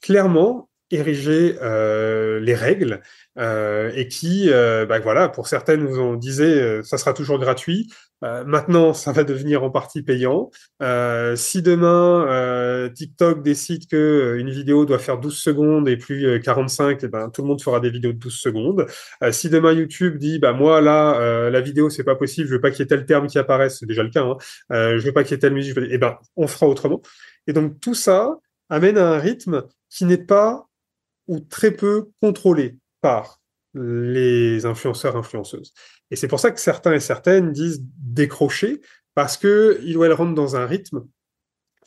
clairement 0.00 0.68
ériger 0.90 1.56
euh, 1.62 2.38
les 2.40 2.54
règles 2.54 3.02
euh, 3.38 3.90
et 3.94 4.08
qui, 4.08 4.50
euh, 4.50 4.86
bah, 4.86 5.00
voilà, 5.00 5.28
pour 5.28 5.48
certaines, 5.48 5.84
vous 5.84 6.00
en 6.00 6.14
disait, 6.14 6.82
ça 6.82 6.98
sera 6.98 7.12
toujours 7.12 7.38
gratuit. 7.38 7.92
Maintenant, 8.22 8.94
ça 8.94 9.12
va 9.12 9.24
devenir 9.24 9.62
en 9.62 9.70
partie 9.70 10.02
payant. 10.02 10.50
si 11.36 11.62
demain 11.62 12.88
TikTok 12.94 13.42
décide 13.42 13.86
que 13.88 14.36
une 14.38 14.48
vidéo 14.48 14.86
doit 14.86 14.98
faire 14.98 15.18
12 15.18 15.36
secondes 15.36 15.86
et 15.88 15.98
plus 15.98 16.40
45, 16.40 17.02
et 17.02 17.06
eh 17.06 17.08
ben 17.08 17.28
tout 17.28 17.42
le 17.42 17.48
monde 17.48 17.62
fera 17.62 17.78
des 17.78 17.90
vidéos 17.90 18.12
de 18.12 18.18
12 18.18 18.34
secondes. 18.34 18.86
si 19.32 19.50
demain 19.50 19.72
YouTube 19.72 20.16
dit, 20.16 20.38
bah 20.38 20.54
moi 20.54 20.80
là, 20.80 21.50
la 21.50 21.60
vidéo 21.60 21.90
c'est 21.90 22.04
pas 22.04 22.16
possible, 22.16 22.48
je 22.48 22.54
veux 22.54 22.60
pas 22.60 22.70
qu'il 22.70 22.80
y 22.80 22.82
ait 22.84 22.86
tel 22.86 23.04
terme 23.04 23.26
qui 23.26 23.38
apparaisse, 23.38 23.78
c'est 23.80 23.86
déjà 23.86 24.02
le 24.02 24.10
cas. 24.10 24.24
Hein, 24.24 24.38
je 24.70 25.04
veux 25.04 25.12
pas 25.12 25.22
qu'il 25.22 25.32
y 25.32 25.34
ait 25.34 25.38
telle 25.40 25.54
musique, 25.54 25.76
et 25.76 25.88
eh 25.90 25.98
ben 25.98 26.16
on 26.36 26.46
fera 26.46 26.66
autrement. 26.66 27.02
Et 27.46 27.52
donc 27.52 27.80
tout 27.80 27.94
ça 27.94 28.38
amène 28.70 28.96
à 28.96 29.08
un 29.12 29.18
rythme 29.18 29.64
qui 29.90 30.06
n'est 30.06 30.16
pas 30.16 30.66
ou 31.28 31.40
très 31.40 31.70
peu 31.70 32.10
contrôlé 32.20 32.76
par 33.00 33.40
les 33.74 34.64
influenceurs, 34.64 35.16
influenceuses. 35.16 35.72
Et 36.10 36.16
c'est 36.16 36.28
pour 36.28 36.40
ça 36.40 36.50
que 36.50 36.60
certains 36.60 36.94
et 36.94 37.00
certaines 37.00 37.52
disent 37.52 37.82
décrocher, 37.98 38.80
parce 39.14 39.36
qu'ils 39.36 39.96
ou 39.96 40.04
elles 40.04 40.12
rentrent 40.12 40.34
dans 40.34 40.56
un 40.56 40.66
rythme 40.66 41.06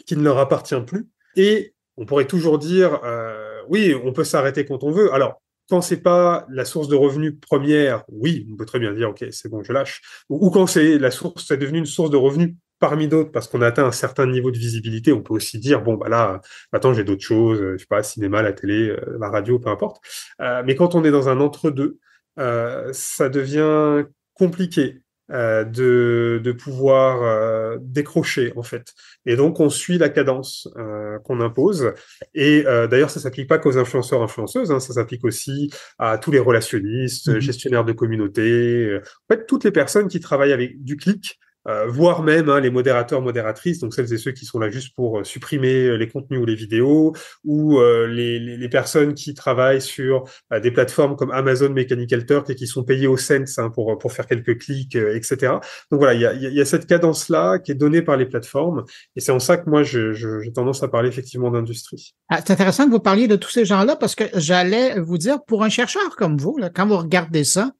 qui 0.05 0.15
ne 0.15 0.24
leur 0.24 0.38
appartient 0.38 0.79
plus. 0.86 1.08
Et 1.36 1.74
on 1.98 2.05
pourrait 2.05 2.27
toujours 2.27 2.60
dire, 2.60 3.00
euh, 3.03 3.62
oui, 3.69 3.93
on 4.03 4.13
peut 4.13 4.24
s'arrêter 4.24 4.65
quand 4.65 4.84
on 4.84 4.91
veut. 4.91 5.13
Alors, 5.13 5.41
quand 5.69 5.81
c'est 5.81 6.01
pas 6.01 6.48
la 6.50 6.65
source 6.65 6.88
de 6.88 6.96
revenus 6.96 7.36
première, 7.39 8.03
oui, 8.08 8.48
on 8.51 8.55
peut 8.55 8.65
très 8.65 8.79
bien 8.79 8.93
dire, 8.93 9.10
ok, 9.10 9.25
c'est 9.31 9.50
bon, 9.50 9.63
je 9.63 9.72
lâche. 9.72 10.01
Ou, 10.29 10.50
quand 10.50 10.65
c'est 10.65 10.98
la 10.98 11.12
source, 11.12 11.46
c'est 11.48 11.58
devenu 11.58 11.79
une 11.79 11.86
source 11.86 12.10
de 12.10 12.17
revenus 12.17 12.55
parmi 12.79 13.07
d'autres 13.07 13.31
parce 13.31 13.48
qu'on 13.48 13.62
a 13.62 13.67
atteint 13.67 13.86
un 13.86 13.91
certain 13.91 14.25
niveau 14.25 14.51
de 14.51 14.57
visibilité, 14.57 15.12
on 15.13 15.21
peut 15.21 15.33
aussi 15.33 15.59
dire 15.59 15.81
bon 15.81 15.95
bah 15.95 16.09
là, 16.09 16.41
attends, 16.71 16.93
j'ai 16.93 17.03
d'autres 17.03 17.24
choses, 17.24 17.59
je 17.74 17.77
sais 17.77 17.86
pas, 17.88 18.03
cinéma, 18.03 18.41
la 18.41 18.53
télé, 18.53 18.89
euh, 18.89 19.17
la 19.19 19.29
radio, 19.29 19.59
peu 19.59 19.69
importe. 19.69 20.01
Euh, 20.41 20.63
mais 20.65 20.75
quand 20.75 20.95
on 20.95 21.03
est 21.03 21.12
dans 21.12 21.29
un 21.29 21.39
entre-deux, 21.39 22.00
euh, 22.39 22.89
ça 22.93 23.29
devient 23.29 24.05
compliqué 24.33 25.01
euh, 25.31 25.63
de, 25.63 26.41
de 26.43 26.51
pouvoir 26.51 27.21
euh, 27.21 27.77
décrocher 27.81 28.51
en 28.55 28.63
fait. 28.63 28.93
Et 29.27 29.36
donc 29.36 29.59
on 29.59 29.69
suit 29.69 30.00
la 30.00 30.09
cadence 30.09 30.67
euh, 30.75 31.19
qu'on 31.19 31.39
impose. 31.39 31.93
Et 32.33 32.63
d'ailleurs 32.63 33.12
ça 33.12 33.19
s'applique 33.19 33.48
pas 33.48 33.59
qu'aux 33.59 33.77
influenceurs 33.77 34.24
influenceuses, 34.24 34.71
hein, 34.71 34.79
ça 34.79 34.93
s'applique 34.93 35.24
aussi 35.25 35.71
à 36.00 36.17
tous 36.17 36.31
les 36.31 36.39
relationnistes, 36.39 37.29
mmh 37.29 37.39
gestionnaires 37.39 37.86
de 37.86 37.93
communautés, 37.93 38.98
en 38.98 39.33
fait 39.33 39.45
toutes 39.45 39.65
les 39.65 39.71
personnes 39.71 40.07
qui 40.07 40.19
travaillent 40.19 40.53
avec 40.53 40.83
du 40.83 40.98
clic 40.98 41.39
euh, 41.67 41.87
voire 41.87 42.23
même 42.23 42.49
hein, 42.49 42.61
les 42.61 42.69
modérateurs, 42.69 43.21
modératrices, 43.21 43.79
donc 43.79 43.93
celles 43.93 44.11
et 44.13 44.17
ceux 44.17 44.31
qui 44.31 44.45
sont 44.45 44.59
là 44.59 44.69
juste 44.69 44.95
pour 44.95 45.19
euh, 45.19 45.23
supprimer 45.25 45.87
euh, 45.87 45.95
les 45.95 46.07
contenus 46.07 46.39
ou 46.39 46.45
les 46.45 46.55
vidéos, 46.55 47.13
ou 47.43 47.79
les, 47.81 48.39
les, 48.39 48.69
personnes 48.69 49.13
qui 49.13 49.33
travaillent 49.33 49.81
sur 49.81 50.23
des 50.51 50.71
plateformes 50.71 51.15
comme 51.15 51.31
Amazon 51.31 51.69
Mechanical 51.69 52.25
Turk 52.25 52.49
et 52.49 52.55
qui 52.55 52.67
sont 52.67 52.83
payées 52.83 53.07
au 53.07 53.17
cents 53.17 53.43
hein, 53.57 53.69
pour, 53.69 53.97
pour 53.97 54.11
faire 54.13 54.27
quelques 54.27 54.59
clics, 54.59 54.95
etc. 54.95 55.53
Donc 55.91 55.99
voilà, 55.99 56.13
il 56.13 56.21
y 56.21 56.25
a, 56.25 56.33
y 56.33 56.61
a, 56.61 56.65
cette 56.65 56.85
cadence-là 56.85 57.59
qui 57.59 57.71
est 57.71 57.75
donnée 57.75 58.01
par 58.01 58.17
les 58.17 58.25
plateformes, 58.25 58.83
et 59.15 59.21
c'est 59.21 59.31
en 59.31 59.39
ça 59.39 59.57
que 59.57 59.69
moi 59.69 59.83
j'ai 59.83 60.13
je, 60.13 60.49
tendance 60.51 60.83
à 60.83 60.87
parler 60.87 61.09
effectivement 61.09 61.51
d'industrie. 61.51 62.13
Ah, 62.29 62.39
c'est 62.39 62.51
intéressant 62.51 62.85
que 62.85 62.91
vous 62.91 62.99
parliez 62.99 63.27
de 63.27 63.35
tous 63.35 63.49
ces 63.49 63.65
gens-là 63.65 63.95
parce 63.95 64.15
que 64.15 64.25
j'allais 64.35 64.99
vous 64.99 65.17
dire, 65.17 65.43
pour 65.43 65.63
un 65.63 65.69
chercheur 65.69 66.15
comme 66.15 66.37
vous, 66.37 66.57
là, 66.57 66.69
quand 66.69 66.87
vous 66.87 66.97
regardez 66.97 67.43
ça, 67.43 67.71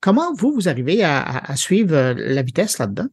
comment 0.00 0.32
vous, 0.34 0.52
vous 0.52 0.68
arrivez 0.68 1.02
à, 1.02 1.22
à 1.22 1.56
suivre 1.56 2.14
la 2.16 2.42
vitesse 2.42 2.78
là-dedans? 2.78 3.08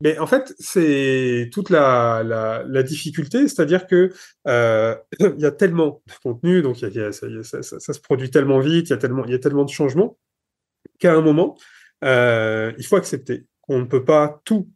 Mais 0.00 0.18
en 0.18 0.26
fait, 0.26 0.54
c'est 0.60 1.50
toute 1.52 1.70
la, 1.70 2.22
la, 2.24 2.62
la 2.64 2.82
difficulté, 2.84 3.48
c'est-à-dire 3.48 3.86
que 3.86 4.12
euh, 4.46 4.94
il 5.20 5.40
y 5.40 5.46
a 5.46 5.50
tellement 5.50 6.02
de 6.06 6.12
contenu, 6.22 6.62
donc 6.62 6.80
il 6.82 6.94
y 6.94 7.00
a, 7.00 7.12
ça, 7.12 7.26
ça, 7.42 7.62
ça, 7.62 7.92
se 7.92 8.00
produit 8.00 8.30
tellement 8.30 8.60
vite, 8.60 8.88
il 8.88 8.90
y 8.90 8.92
a 8.92 8.98
tellement, 8.98 9.24
il 9.24 9.32
y 9.32 9.34
a 9.34 9.38
tellement 9.40 9.64
de 9.64 9.70
changements 9.70 10.16
qu'à 11.00 11.14
un 11.14 11.20
moment, 11.20 11.56
euh, 12.04 12.72
il 12.78 12.86
faut 12.86 12.96
accepter 12.96 13.46
qu'on 13.62 13.80
ne 13.80 13.86
peut 13.86 14.04
pas 14.04 14.40
tout 14.44 14.68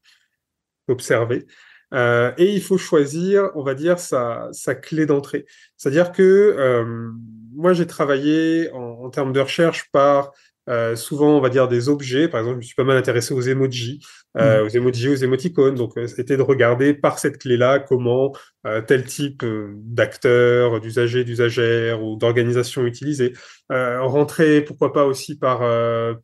observer. 0.89 1.47
Euh, 1.95 2.33
et 2.39 2.55
il 2.55 2.63
faut 2.63 2.79
choisir, 2.79 3.51
on 3.55 3.63
va 3.63 3.75
dire, 3.75 3.99
sa, 3.99 4.49
sa 4.53 4.75
clé 4.75 5.07
d'entrée. 5.07 5.45
C'est-à-dire 5.77 6.13
que 6.13 6.23
euh, 6.23 7.11
moi, 7.55 7.75
j'ai 7.75 7.87
travaillé 7.87 8.71
en, 8.73 9.05
en, 9.05 9.11
termes 9.11 9.33
de 9.33 9.41
recherche 9.41 9.91
par 9.93 10.33
euh, 10.69 10.97
souvent, 10.97 11.37
on 11.37 11.41
va 11.41 11.51
dire 11.51 11.69
des 11.69 11.89
objets. 11.89 12.29
Par 12.29 12.41
exemple, 12.41 12.57
je 12.57 12.59
me 12.59 12.63
suis 12.63 12.75
pas 12.75 12.85
mal 12.85 12.97
intéressé 12.97 13.35
aux 13.35 13.43
emojis, 13.43 14.01
euh, 14.39 14.63
mmh. 14.63 14.67
aux 14.67 14.69
emojis, 14.69 15.09
aux 15.09 15.17
émoticônes. 15.17 15.75
Donc, 15.75 15.97
euh, 15.97 16.07
c'était 16.07 16.37
de 16.37 16.43
regarder 16.43 16.95
par 16.95 17.19
cette 17.19 17.39
clé-là 17.39 17.81
comment 17.81 18.33
euh, 18.65 18.81
tel 18.81 19.05
type 19.05 19.43
euh, 19.43 19.73
d'acteurs, 19.77 20.81
d'usagers, 20.81 21.25
d'usagères 21.25 22.01
ou 22.05 22.17
d'organisations 22.17 22.87
utilisées. 22.87 23.33
Euh, 23.73 24.01
rentrer, 24.03 24.61
pourquoi 24.61 24.93
pas 24.93 25.05
aussi 25.05 25.37
par 25.37 25.63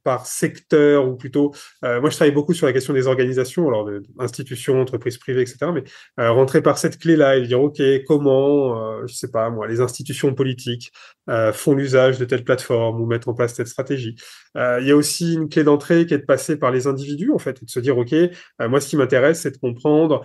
par 0.04 0.26
secteur 0.26 1.08
ou 1.08 1.16
plutôt. 1.16 1.52
moi, 1.82 2.10
je 2.10 2.16
travaille 2.16 2.34
beaucoup 2.34 2.52
sur 2.54 2.66
la 2.66 2.72
question 2.72 2.92
des 2.92 3.06
organisations, 3.06 3.66
alors 3.66 3.84
de, 3.84 4.02
institutions, 4.18 4.80
entreprises 4.80 5.18
privées, 5.18 5.42
etc. 5.42 5.70
Mais 5.72 5.84
rentrer 6.28 6.62
par 6.62 6.78
cette 6.78 6.98
clé-là 6.98 7.36
et 7.36 7.42
dire 7.46 7.60
ok, 7.60 7.80
comment, 8.06 9.06
je 9.06 9.14
sais 9.14 9.30
pas 9.30 9.50
moi, 9.50 9.66
les 9.66 9.80
institutions 9.80 10.34
politiques 10.34 10.92
font 11.52 11.74
l'usage 11.74 12.18
de 12.18 12.24
telle 12.24 12.44
plateforme 12.44 13.00
ou 13.00 13.06
mettre 13.06 13.28
en 13.28 13.34
place 13.34 13.54
telle 13.54 13.66
stratégie. 13.66 14.16
Il 14.54 14.86
y 14.86 14.90
a 14.90 14.96
aussi 14.96 15.34
une 15.34 15.48
clé 15.48 15.64
d'entrée 15.64 16.06
qui 16.06 16.14
est 16.14 16.18
de 16.18 16.24
passer 16.24 16.58
par 16.58 16.70
les 16.70 16.86
individus 16.86 17.32
en 17.32 17.38
fait 17.38 17.62
et 17.62 17.64
de 17.64 17.70
se 17.70 17.80
dire 17.80 17.96
ok, 17.98 18.14
moi 18.60 18.80
ce 18.80 18.88
qui 18.88 18.96
m'intéresse 18.96 19.40
c'est 19.42 19.52
de 19.52 19.58
comprendre 19.58 20.24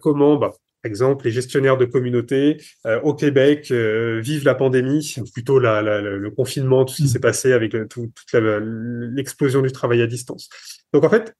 comment 0.00 0.36
bah, 0.36 0.52
par 0.82 0.88
exemple, 0.88 1.26
les 1.26 1.30
gestionnaires 1.30 1.76
de 1.76 1.84
communautés 1.84 2.60
euh, 2.86 3.00
au 3.02 3.14
Québec 3.14 3.68
euh, 3.70 4.20
vivent 4.20 4.44
la 4.44 4.56
pandémie, 4.56 5.14
ou 5.20 5.24
plutôt 5.30 5.60
la, 5.60 5.80
la, 5.80 6.00
le 6.00 6.30
confinement, 6.32 6.84
tout 6.84 6.92
ce 6.92 7.02
qui 7.02 7.04
mm. 7.04 7.12
s'est 7.12 7.20
passé 7.20 7.52
avec 7.52 7.70
tout, 7.88 8.10
toute 8.12 8.42
l'explosion 9.14 9.62
du 9.62 9.70
travail 9.70 10.02
à 10.02 10.08
distance. 10.08 10.48
Donc 10.92 11.04
en 11.04 11.08
fait, 11.08 11.36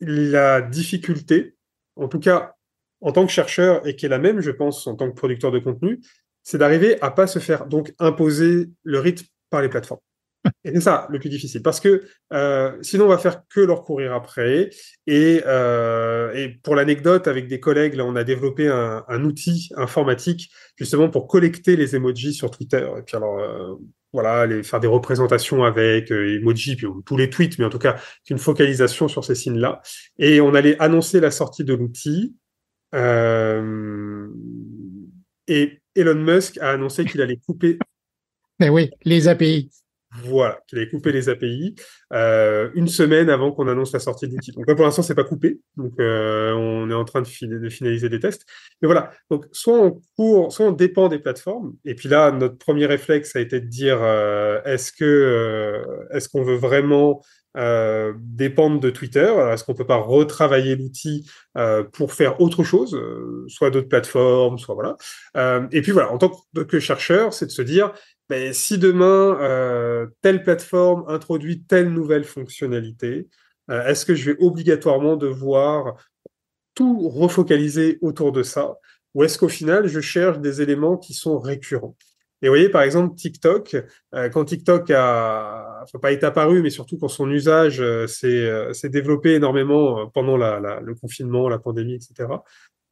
la 0.00 0.60
difficulté, 0.60 1.54
en 1.96 2.08
tout 2.08 2.20
cas 2.20 2.54
en 3.00 3.12
tant 3.12 3.26
que 3.26 3.32
chercheur, 3.32 3.86
et 3.86 3.96
qui 3.96 4.06
est 4.06 4.08
la 4.10 4.18
même, 4.18 4.40
je 4.40 4.50
pense, 4.50 4.86
en 4.86 4.94
tant 4.94 5.10
que 5.10 5.14
producteur 5.14 5.50
de 5.50 5.58
contenu, 5.58 6.00
c'est 6.42 6.58
d'arriver 6.58 7.00
à 7.02 7.10
pas 7.10 7.26
se 7.26 7.38
faire 7.38 7.66
donc 7.66 7.94
imposer 7.98 8.70
le 8.82 8.98
rythme 8.98 9.26
par 9.50 9.60
les 9.60 9.68
plateformes. 9.68 10.00
C'est 10.64 10.80
ça 10.80 11.06
le 11.10 11.18
plus 11.18 11.28
difficile, 11.28 11.62
parce 11.62 11.80
que 11.80 12.04
euh, 12.32 12.76
sinon 12.82 13.04
on 13.06 13.08
va 13.08 13.18
faire 13.18 13.42
que 13.48 13.60
leur 13.60 13.82
courir 13.82 14.12
après. 14.12 14.70
Et, 15.06 15.42
euh, 15.46 16.48
pour 16.62 16.74
l'anecdote, 16.74 17.28
avec 17.28 17.48
des 17.48 17.60
collègues, 17.60 17.98
on 18.00 18.16
a 18.16 18.24
développé 18.24 18.68
un, 18.68 19.24
outil 19.24 19.70
informatique 19.76 20.50
justement 20.76 21.08
pour 21.08 21.28
collecter 21.28 21.76
les 21.76 21.96
emojis 21.96 22.34
sur 22.34 22.50
Twitter. 22.50 22.86
Et 22.98 23.02
puis 23.02 23.16
alors, 23.16 23.38
euh, 23.38 23.74
voilà, 24.12 24.46
faire 24.62 24.80
des 24.80 24.88
représentations 24.88 25.64
avec 25.64 26.10
emojis, 26.10 26.76
puis 26.76 26.86
tous 27.04 27.16
les 27.16 27.30
tweets, 27.30 27.58
mais 27.58 27.64
en 27.64 27.70
tout 27.70 27.78
cas 27.78 27.96
une 28.28 28.38
focalisation 28.38 29.08
sur 29.08 29.24
ces 29.24 29.34
signes-là. 29.34 29.80
Et 30.18 30.40
on 30.40 30.54
allait 30.54 30.76
annoncer 30.80 31.20
la 31.20 31.30
sortie 31.30 31.64
de 31.64 31.74
l'outil. 31.74 32.36
Et 35.46 35.78
Elon 35.94 36.14
Musk 36.14 36.58
a 36.58 36.70
annoncé 36.70 37.04
qu'il 37.04 37.20
allait 37.20 37.40
couper. 37.44 37.78
Mais 38.60 38.68
oui, 38.68 38.90
les 39.04 39.28
API. 39.28 39.68
Voilà, 40.22 40.60
qu'il 40.68 40.78
avait 40.78 40.88
coupé 40.88 41.10
les 41.10 41.28
API 41.28 41.74
euh, 42.12 42.70
une 42.74 42.86
semaine 42.86 43.28
avant 43.28 43.50
qu'on 43.50 43.66
annonce 43.66 43.92
la 43.92 43.98
sortie 43.98 44.28
de 44.28 44.34
l'outil. 44.34 44.52
Donc 44.52 44.68
là, 44.68 44.74
pour 44.74 44.84
l'instant, 44.84 45.02
c'est 45.02 45.14
pas 45.14 45.24
coupé. 45.24 45.60
Donc 45.76 45.92
euh, 45.98 46.52
on 46.52 46.88
est 46.88 46.94
en 46.94 47.04
train 47.04 47.22
de, 47.22 47.26
finaliser 47.68 48.08
des 48.08 48.20
tests. 48.20 48.46
Mais 48.80 48.86
voilà. 48.86 49.10
Donc 49.30 49.46
soit 49.50 49.76
on 49.76 50.00
court, 50.16 50.52
soit 50.52 50.66
on 50.66 50.72
dépend 50.72 51.08
des 51.08 51.18
plateformes. 51.18 51.74
Et 51.84 51.94
puis 51.94 52.08
là, 52.08 52.30
notre 52.30 52.58
premier 52.58 52.86
réflexe 52.86 53.34
a 53.34 53.40
été 53.40 53.60
de 53.60 53.66
dire 53.66 53.98
euh, 54.02 54.60
est-ce 54.64 54.92
que 54.92 55.04
euh, 55.04 55.82
est-ce 56.12 56.28
qu'on 56.28 56.44
veut 56.44 56.56
vraiment 56.56 57.22
euh, 57.56 58.12
dépendre 58.18 58.78
de 58.78 58.90
Twitter? 58.90 59.34
Est-ce 59.50 59.64
qu'on 59.64 59.74
peut 59.74 59.86
pas 59.86 59.96
retravailler 59.96 60.76
l'outil 60.76 61.28
pour 61.92 62.12
faire 62.12 62.40
autre 62.40 62.64
chose, 62.64 63.00
soit 63.46 63.70
d'autres 63.70 63.88
plateformes, 63.88 64.58
soit 64.58 64.74
voilà. 64.74 64.96
et 65.70 65.82
puis 65.82 65.92
voilà, 65.92 66.12
en 66.12 66.18
tant 66.18 66.32
que 66.68 66.80
chercheur, 66.80 67.32
c'est 67.32 67.46
de 67.46 67.52
se 67.52 67.62
dire 67.62 67.92
mais 68.30 68.52
si 68.52 68.78
demain, 68.78 69.38
euh, 69.40 70.06
telle 70.22 70.42
plateforme 70.42 71.04
introduit 71.08 71.62
telle 71.64 71.92
nouvelle 71.92 72.24
fonctionnalité, 72.24 73.28
euh, 73.70 73.86
est-ce 73.86 74.06
que 74.06 74.14
je 74.14 74.30
vais 74.30 74.36
obligatoirement 74.40 75.16
devoir 75.16 75.96
tout 76.74 77.08
refocaliser 77.08 77.98
autour 78.02 78.32
de 78.32 78.42
ça? 78.42 78.74
Ou 79.14 79.24
est-ce 79.24 79.38
qu'au 79.38 79.48
final, 79.48 79.86
je 79.86 80.00
cherche 80.00 80.38
des 80.40 80.62
éléments 80.62 80.96
qui 80.96 81.14
sont 81.14 81.38
récurrents? 81.38 81.96
Et 82.42 82.48
vous 82.48 82.52
voyez, 82.52 82.68
par 82.68 82.82
exemple, 82.82 83.14
TikTok, 83.14 83.76
euh, 84.14 84.28
quand 84.28 84.44
TikTok 84.44 84.90
a, 84.90 85.84
pas 86.00 86.12
été 86.12 86.26
apparu, 86.26 86.62
mais 86.62 86.70
surtout 86.70 86.98
quand 86.98 87.08
son 87.08 87.30
usage 87.30 87.82
s'est 88.06 88.88
développé 88.88 89.34
énormément 89.34 90.08
pendant 90.10 90.36
le 90.36 90.94
confinement, 90.94 91.48
la 91.48 91.58
pandémie, 91.58 91.94
etc. 91.94 92.26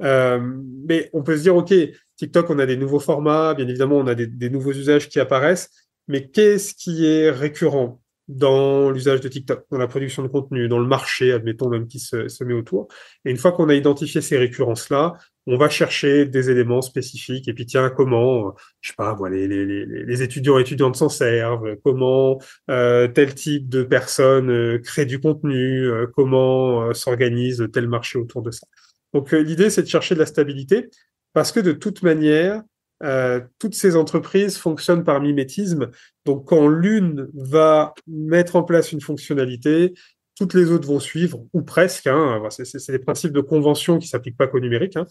mais 0.01 1.11
on 1.13 1.23
peut 1.23 1.37
se 1.37 1.43
dire, 1.43 1.57
OK, 1.57 1.73
TikTok, 2.17 2.51
on 2.51 2.59
a 2.59 2.67
des 2.67 2.77
nouveaux 2.77 3.01
formats, 3.01 3.55
bien 3.55 3.67
évidemment, 3.67 3.97
on 3.97 4.07
a 4.07 4.15
des, 4.15 4.51
nouveaux 4.51 4.73
usages 4.73 5.09
qui 5.09 5.19
apparaissent, 5.19 5.71
mais 6.09 6.29
qu'est-ce 6.29 6.75
qui 6.75 7.07
est 7.07 7.31
récurrent 7.31 8.01
dans 8.29 8.91
l'usage 8.91 9.21
de 9.21 9.29
TikTok, 9.29 9.65
dans 9.71 9.79
la 9.79 9.89
production 9.89 10.23
de 10.23 10.29
contenu, 10.29 10.69
dans 10.69 10.79
le 10.79 10.87
marché, 10.87 11.33
admettons 11.33 11.69
même 11.69 11.89
qui 11.89 11.99
se, 11.99 12.45
met 12.45 12.55
autour. 12.55 12.89
Et 13.25 13.31
une 13.31 13.37
fois 13.37 13.53
qu'on 13.53 13.69
a 13.69 13.75
identifié 13.75 14.21
ces 14.21 14.39
récurrences-là, 14.39 15.15
on 15.47 15.57
va 15.57 15.69
chercher 15.69 16.25
des 16.25 16.49
éléments 16.49 16.83
spécifiques. 16.83 17.49
Et 17.49 17.53
puis 17.53 17.67
tiens, 17.67 17.91
comment, 17.91 18.55
je 18.81 18.91
sais 18.91 18.95
pas, 18.97 19.17
les, 19.29 19.49
les, 19.49 20.23
étudiants 20.23 20.59
et 20.59 20.63
étudiantes 20.63 20.95
s'en 20.95 21.09
servent, 21.09 21.77
comment 21.83 22.39
euh, 22.71 23.09
tel 23.09 23.35
type 23.35 23.69
de 23.69 23.83
personnes 23.83 24.51
euh, 24.51 24.79
crée 24.79 25.05
du 25.05 25.19
contenu, 25.19 25.87
euh, 25.87 26.07
comment 26.15 26.95
s'organise 26.95 27.67
tel 27.73 27.89
marché 27.89 28.19
autour 28.19 28.43
de 28.43 28.53
ça. 28.53 28.67
Donc 29.13 29.33
l'idée, 29.33 29.71
c'est 29.71 29.83
de 29.83 29.89
chercher 29.89 30.15
de 30.15 30.21
la 30.21 30.27
stabilité. 30.27 30.89
Parce 31.33 31.53
que 31.53 31.61
de 31.61 31.73
toute 31.73 32.03
manière, 32.03 32.63
euh, 33.03 33.41
toutes 33.59 33.75
ces 33.75 33.97
entreprises 33.97 34.57
fonctionnent 34.57 35.05
par 35.05 35.21
mimétisme. 35.21 35.91
Donc, 36.25 36.47
quand 36.47 36.69
l'une 36.69 37.29
va 37.35 37.95
mettre 38.07 38.57
en 38.57 38.63
place 38.63 38.93
une 38.93 39.01
fonctionnalité, 39.01 39.95
toutes 40.39 40.55
les 40.55 40.71
autres 40.71 40.87
vont 40.87 41.01
suivre, 41.01 41.45
ou 41.53 41.63
presque. 41.63 42.07
Hein. 42.07 42.43
C'est 42.51 42.93
des 42.93 42.99
principes 42.99 43.33
de 43.33 43.41
convention 43.41 43.99
qui 43.99 44.09
s'appliquent 44.09 44.37
pas 44.37 44.47
qu'au 44.47 44.61
numérique, 44.61 44.97
hein, 44.97 45.07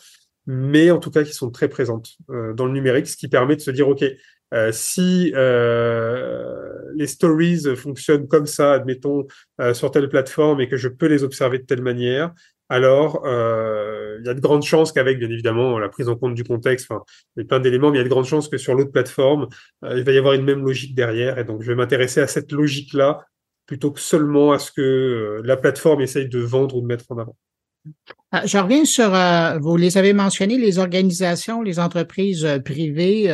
mais 0.48 0.90
en 0.90 1.00
tout 1.00 1.12
cas 1.12 1.24
qui 1.24 1.34
sont 1.34 1.52
très 1.52 1.68
présentes 1.68 2.10
euh, 2.30 2.54
dans 2.54 2.66
le 2.66 2.72
numérique, 2.72 3.08
ce 3.08 3.18
qui 3.18 3.28
permet 3.28 3.56
de 3.56 3.62
se 3.62 3.72
dire, 3.72 3.88
OK, 3.88 4.04
si 4.72 5.32
les 5.34 7.08
stories 7.08 7.76
fonctionnent 7.78 8.28
comme 8.28 8.46
ça, 8.46 8.74
admettons, 8.74 9.26
sur 9.74 9.92
telle 9.92 10.10
plateforme 10.10 10.60
et 10.60 10.68
que 10.68 10.76
je 10.76 10.90
peux 10.90 11.06
les 11.06 11.24
observer 11.24 11.60
de 11.60 11.64
telle 11.64 11.82
manière, 11.82 12.34
alors 12.72 13.24
euh, 13.26 14.16
il 14.22 14.26
y 14.26 14.30
a 14.30 14.34
de 14.34 14.40
grandes 14.40 14.64
chances 14.64 14.94
qu'avec, 14.94 15.20
bien 15.20 15.30
évidemment, 15.30 15.78
la 15.78 15.90
prise 15.90 16.08
en 16.08 16.16
compte 16.16 16.36
du 16.36 16.46
contexte, 16.46 16.88
enfin, 16.90 17.04
il 17.36 17.42
y 17.42 17.44
a 17.44 17.46
plein 17.46 17.60
d'éléments, 17.60 17.92
mais 17.92 17.98
il 17.98 18.00
y 18.00 18.02
a 18.02 18.06
de 18.06 18.10
grandes 18.10 18.26
chances 18.26 18.48
que 18.48 18.58
sur 18.58 18.76
l'autre 18.76 18.94
plateforme, 18.94 19.50
euh, 19.84 19.98
il 19.98 20.06
va 20.06 20.14
y 20.14 20.18
avoir 20.18 20.36
une 20.36 20.46
même 20.46 20.64
logique 20.64 20.96
derrière. 20.96 21.38
Et 21.38 21.44
donc, 21.44 21.64
je 21.64 21.68
vais 21.68 21.76
m'intéresser 21.76 22.22
à 22.22 22.28
cette 22.28 22.54
logique-là 22.54 23.26
plutôt 23.66 23.92
que 23.92 24.00
seulement 24.00 24.54
à 24.54 24.60
ce 24.60 24.72
que 24.72 24.82
euh, 24.82 25.42
la 25.44 25.58
plateforme 25.58 26.00
essaye 26.00 26.30
de 26.30 26.40
vendre 26.40 26.78
ou 26.78 26.82
de 26.82 26.86
mettre 26.86 27.04
en 27.10 27.18
avant. 27.18 27.36
Je 28.46 28.58
reviens 28.58 28.86
sur, 28.86 29.12
vous 29.60 29.76
les 29.76 29.98
avez 29.98 30.14
mentionné, 30.14 30.58
les 30.58 30.80
organisations, 30.80 31.64
les 31.64 31.80
entreprises 31.80 32.48
privées. 32.64 33.28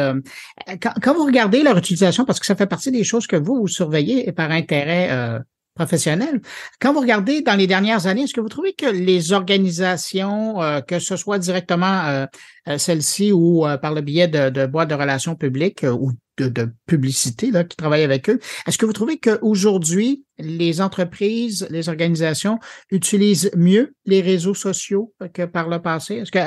quand, 0.82 1.14
vous 1.14 1.26
regardez 1.26 1.64
leur 1.64 1.78
utilisation, 1.78 2.24
parce 2.24 2.40
que 2.40 2.46
ça 2.46 2.56
fait 2.56 2.66
partie 2.66 2.92
des 2.92 3.04
choses 3.04 3.28
que 3.28 3.36
vous, 3.36 3.56
vous 3.56 3.68
surveillez 3.68 4.32
par 4.32 4.50
intérêt 4.50 5.42
professionnels. 5.78 6.42
Quand 6.82 6.92
vous 6.92 7.00
regardez 7.00 7.42
dans 7.42 7.56
les 7.56 7.68
dernières 7.68 8.08
années, 8.08 8.24
est-ce 8.24 8.34
que 8.34 8.42
vous 8.42 8.50
trouvez 8.50 8.74
que 8.74 8.88
les 8.88 9.32
organisations, 9.32 10.62
euh, 10.62 10.82
que 10.82 11.00
ce 11.00 11.16
soit 11.16 11.40
directement 11.40 12.06
euh, 12.06 12.26
euh 12.68 12.78
celles-ci 12.78 13.32
ou 13.32 13.66
euh, 13.66 13.78
par 13.78 13.94
le 13.94 14.02
biais 14.02 14.28
de, 14.28 14.50
de 14.50 14.66
boîtes 14.66 14.90
de 14.90 14.96
relations 14.96 15.36
publiques 15.36 15.84
ou 15.84 16.12
de, 16.38 16.50
de, 16.50 16.70
publicité 16.86 17.50
là, 17.52 17.64
qui 17.64 17.76
travaillent 17.78 18.04
avec 18.04 18.30
eux, 18.30 18.40
est-ce 18.68 18.78
que 18.78 18.86
vous 18.86 18.94
trouvez 18.94 19.18
qu'aujourd'hui, 19.18 20.24
les 20.38 20.82
entreprises, 20.82 21.68
les 21.72 21.90
organisations 21.90 22.60
utilisent 22.92 23.50
mieux 23.56 23.96
les 24.06 24.22
réseaux 24.22 24.54
sociaux 24.54 25.14
que 25.34 25.46
par 25.46 25.68
le 25.68 25.82
passé? 25.82 26.16
Est-ce 26.16 26.32
que 26.32 26.40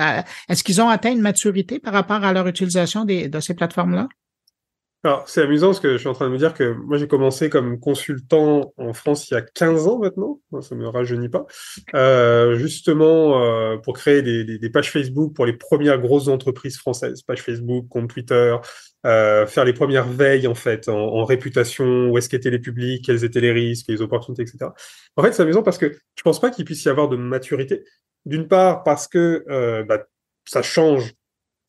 est-ce 0.49 0.62
qu'ils 0.62 0.80
ont 0.80 0.88
atteint 0.88 1.10
une 1.10 1.20
maturité 1.20 1.80
par 1.80 1.92
rapport 1.92 2.22
à 2.25 2.32
leur 2.32 2.46
utilisation 2.46 3.04
des, 3.04 3.28
de 3.28 3.40
ces 3.40 3.54
plateformes-là? 3.54 4.08
Alors, 5.02 5.26
c'est 5.28 5.40
amusant 5.40 5.69
parce 5.69 5.80
que 5.80 5.92
je 5.92 5.97
suis 5.97 6.09
en 6.09 6.12
train 6.12 6.26
de 6.26 6.33
me 6.33 6.37
dire 6.37 6.52
que 6.52 6.73
moi, 6.73 6.99
j'ai 6.99 7.09
commencé 7.09 7.49
comme 7.49 7.80
consultant 7.80 8.75
en 8.76 8.92
France 8.92 9.30
il 9.30 9.35
y 9.35 9.37
a 9.37 9.40
15 9.40 9.88
ans 9.88 9.99
maintenant, 9.99 10.40
ça 10.61 10.75
me 10.75 10.87
rajeunit 10.87 11.30
pas, 11.30 11.47
euh, 11.95 12.57
justement 12.57 13.42
euh, 13.42 13.78
pour 13.78 13.95
créer 13.95 14.21
des, 14.21 14.45
des, 14.45 14.59
des, 14.59 14.71
pages 14.71 14.90
Facebook 14.90 15.35
pour 15.35 15.47
les 15.47 15.54
premières 15.54 15.99
grosses 15.99 16.28
entreprises 16.28 16.76
françaises, 16.76 17.23
pages 17.23 17.40
Facebook, 17.40 17.88
compte 17.88 18.11
Twitter, 18.11 18.57
euh, 19.07 19.47
faire 19.47 19.64
les 19.64 19.73
premières 19.73 20.07
veilles 20.07 20.47
en 20.47 20.54
fait 20.54 20.90
en 20.90 21.25
réputation, 21.25 22.11
où 22.11 22.19
est-ce 22.19 22.28
qu'étaient 22.28 22.50
les 22.50 22.59
publics, 22.59 23.02
quels 23.02 23.25
étaient 23.25 23.40
les 23.40 23.52
risques, 23.52 23.87
les 23.88 24.02
opportunités, 24.02 24.42
etc. 24.42 24.71
En 25.16 25.23
fait, 25.23 25.33
c'est 25.33 25.42
amusant 25.42 25.62
parce 25.62 25.78
que 25.78 25.97
je 26.14 26.23
pense 26.23 26.40
pas 26.40 26.50
qu'il 26.50 26.66
puisse 26.66 26.85
y 26.85 26.90
avoir 26.90 27.09
de 27.09 27.16
maturité. 27.16 27.85
D'une 28.26 28.49
part 28.49 28.83
parce 28.83 29.09
que 29.09 29.45
euh, 29.49 29.83
bah, 29.85 30.04
ça 30.45 30.61
change 30.61 31.14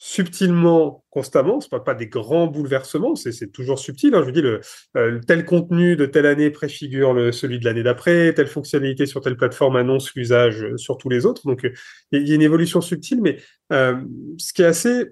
subtilement, 0.03 1.05
constamment. 1.11 1.61
Ce 1.61 1.69
pas, 1.69 1.79
pas 1.79 1.93
des 1.93 2.07
grands 2.07 2.47
bouleversements, 2.47 3.13
c'est 3.15 3.51
toujours 3.51 3.77
subtil. 3.77 4.15
Hein. 4.15 4.21
Je 4.21 4.25
vous 4.25 4.31
dis, 4.31 4.41
le, 4.41 4.59
euh, 4.97 5.19
tel 5.27 5.45
contenu 5.45 5.95
de 5.95 6.07
telle 6.07 6.25
année 6.25 6.49
préfigure 6.49 7.31
celui 7.31 7.59
de 7.59 7.65
l'année 7.65 7.83
d'après, 7.83 8.33
telle 8.33 8.47
fonctionnalité 8.47 9.05
sur 9.05 9.21
telle 9.21 9.37
plateforme 9.37 9.75
annonce 9.75 10.11
l'usage 10.15 10.65
sur 10.75 10.97
tous 10.97 11.07
les 11.09 11.27
autres. 11.27 11.45
Donc, 11.45 11.69
il 12.11 12.27
y 12.27 12.31
a 12.31 12.35
une 12.35 12.41
évolution 12.41 12.81
subtile, 12.81 13.21
mais 13.21 13.37
euh, 13.71 13.95
ce 14.39 14.53
qui 14.53 14.63
est 14.63 14.65
assez 14.65 15.11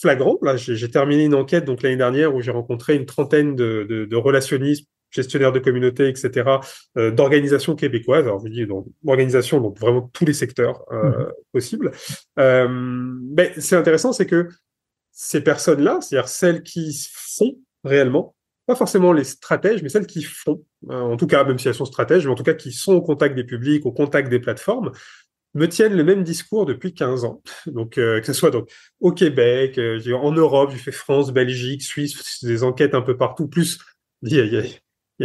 flagrant, 0.00 0.38
là, 0.42 0.56
j'ai 0.56 0.90
terminé 0.92 1.24
une 1.24 1.34
enquête 1.34 1.64
donc 1.64 1.82
l'année 1.82 1.96
dernière 1.96 2.32
où 2.32 2.40
j'ai 2.40 2.52
rencontré 2.52 2.94
une 2.94 3.06
trentaine 3.06 3.56
de 3.56 4.16
relationnistes 4.16 4.86
gestionnaires 5.10 5.52
de 5.52 5.58
communautés, 5.58 6.08
etc., 6.08 6.48
euh, 6.96 7.10
d'organisations 7.10 7.74
québécoises. 7.74 8.24
Alors, 8.24 8.44
je 8.44 8.50
dis 8.50 8.66
donc 8.66 8.86
organisations, 9.06 9.60
donc 9.60 9.78
vraiment 9.78 10.10
tous 10.12 10.24
les 10.24 10.34
secteurs 10.34 10.84
euh, 10.92 11.10
mmh. 11.10 11.32
possibles. 11.52 11.90
Euh, 12.38 12.68
mais 12.70 13.52
c'est 13.58 13.76
intéressant, 13.76 14.12
c'est 14.12 14.26
que 14.26 14.48
ces 15.12 15.42
personnes-là, 15.42 16.00
c'est-à-dire 16.00 16.28
celles 16.28 16.62
qui 16.62 16.96
font 17.12 17.56
réellement, 17.84 18.34
pas 18.66 18.76
forcément 18.76 19.12
les 19.12 19.24
stratèges, 19.24 19.82
mais 19.82 19.88
celles 19.88 20.06
qui 20.06 20.22
font, 20.22 20.64
euh, 20.90 21.00
en 21.00 21.16
tout 21.16 21.26
cas, 21.26 21.44
même 21.44 21.58
si 21.58 21.68
elles 21.68 21.74
sont 21.74 21.84
stratèges, 21.84 22.24
mais 22.24 22.32
en 22.32 22.36
tout 22.36 22.44
cas 22.44 22.54
qui 22.54 22.72
sont 22.72 22.92
au 22.92 23.02
contact 23.02 23.34
des 23.34 23.44
publics, 23.44 23.84
au 23.84 23.92
contact 23.92 24.28
des 24.28 24.38
plateformes, 24.38 24.92
me 25.54 25.66
tiennent 25.66 25.96
le 25.96 26.04
même 26.04 26.22
discours 26.22 26.66
depuis 26.66 26.94
15 26.94 27.24
ans. 27.24 27.42
Donc, 27.66 27.98
euh, 27.98 28.20
que 28.20 28.26
ce 28.26 28.32
soit 28.32 28.50
donc 28.50 28.70
au 29.00 29.12
Québec, 29.12 29.76
euh, 29.78 30.00
en 30.14 30.32
Europe, 30.32 30.70
j'ai 30.72 30.78
fait 30.78 30.92
France, 30.92 31.32
Belgique, 31.32 31.82
Suisse, 31.82 32.44
des 32.44 32.62
enquêtes 32.62 32.94
un 32.94 33.02
peu 33.02 33.16
partout, 33.16 33.48
plus 33.48 33.78
il 34.22 34.36
y 34.36 34.40
a, 34.40 34.44
il 34.44 34.52
y 34.52 34.58
a 34.58 34.62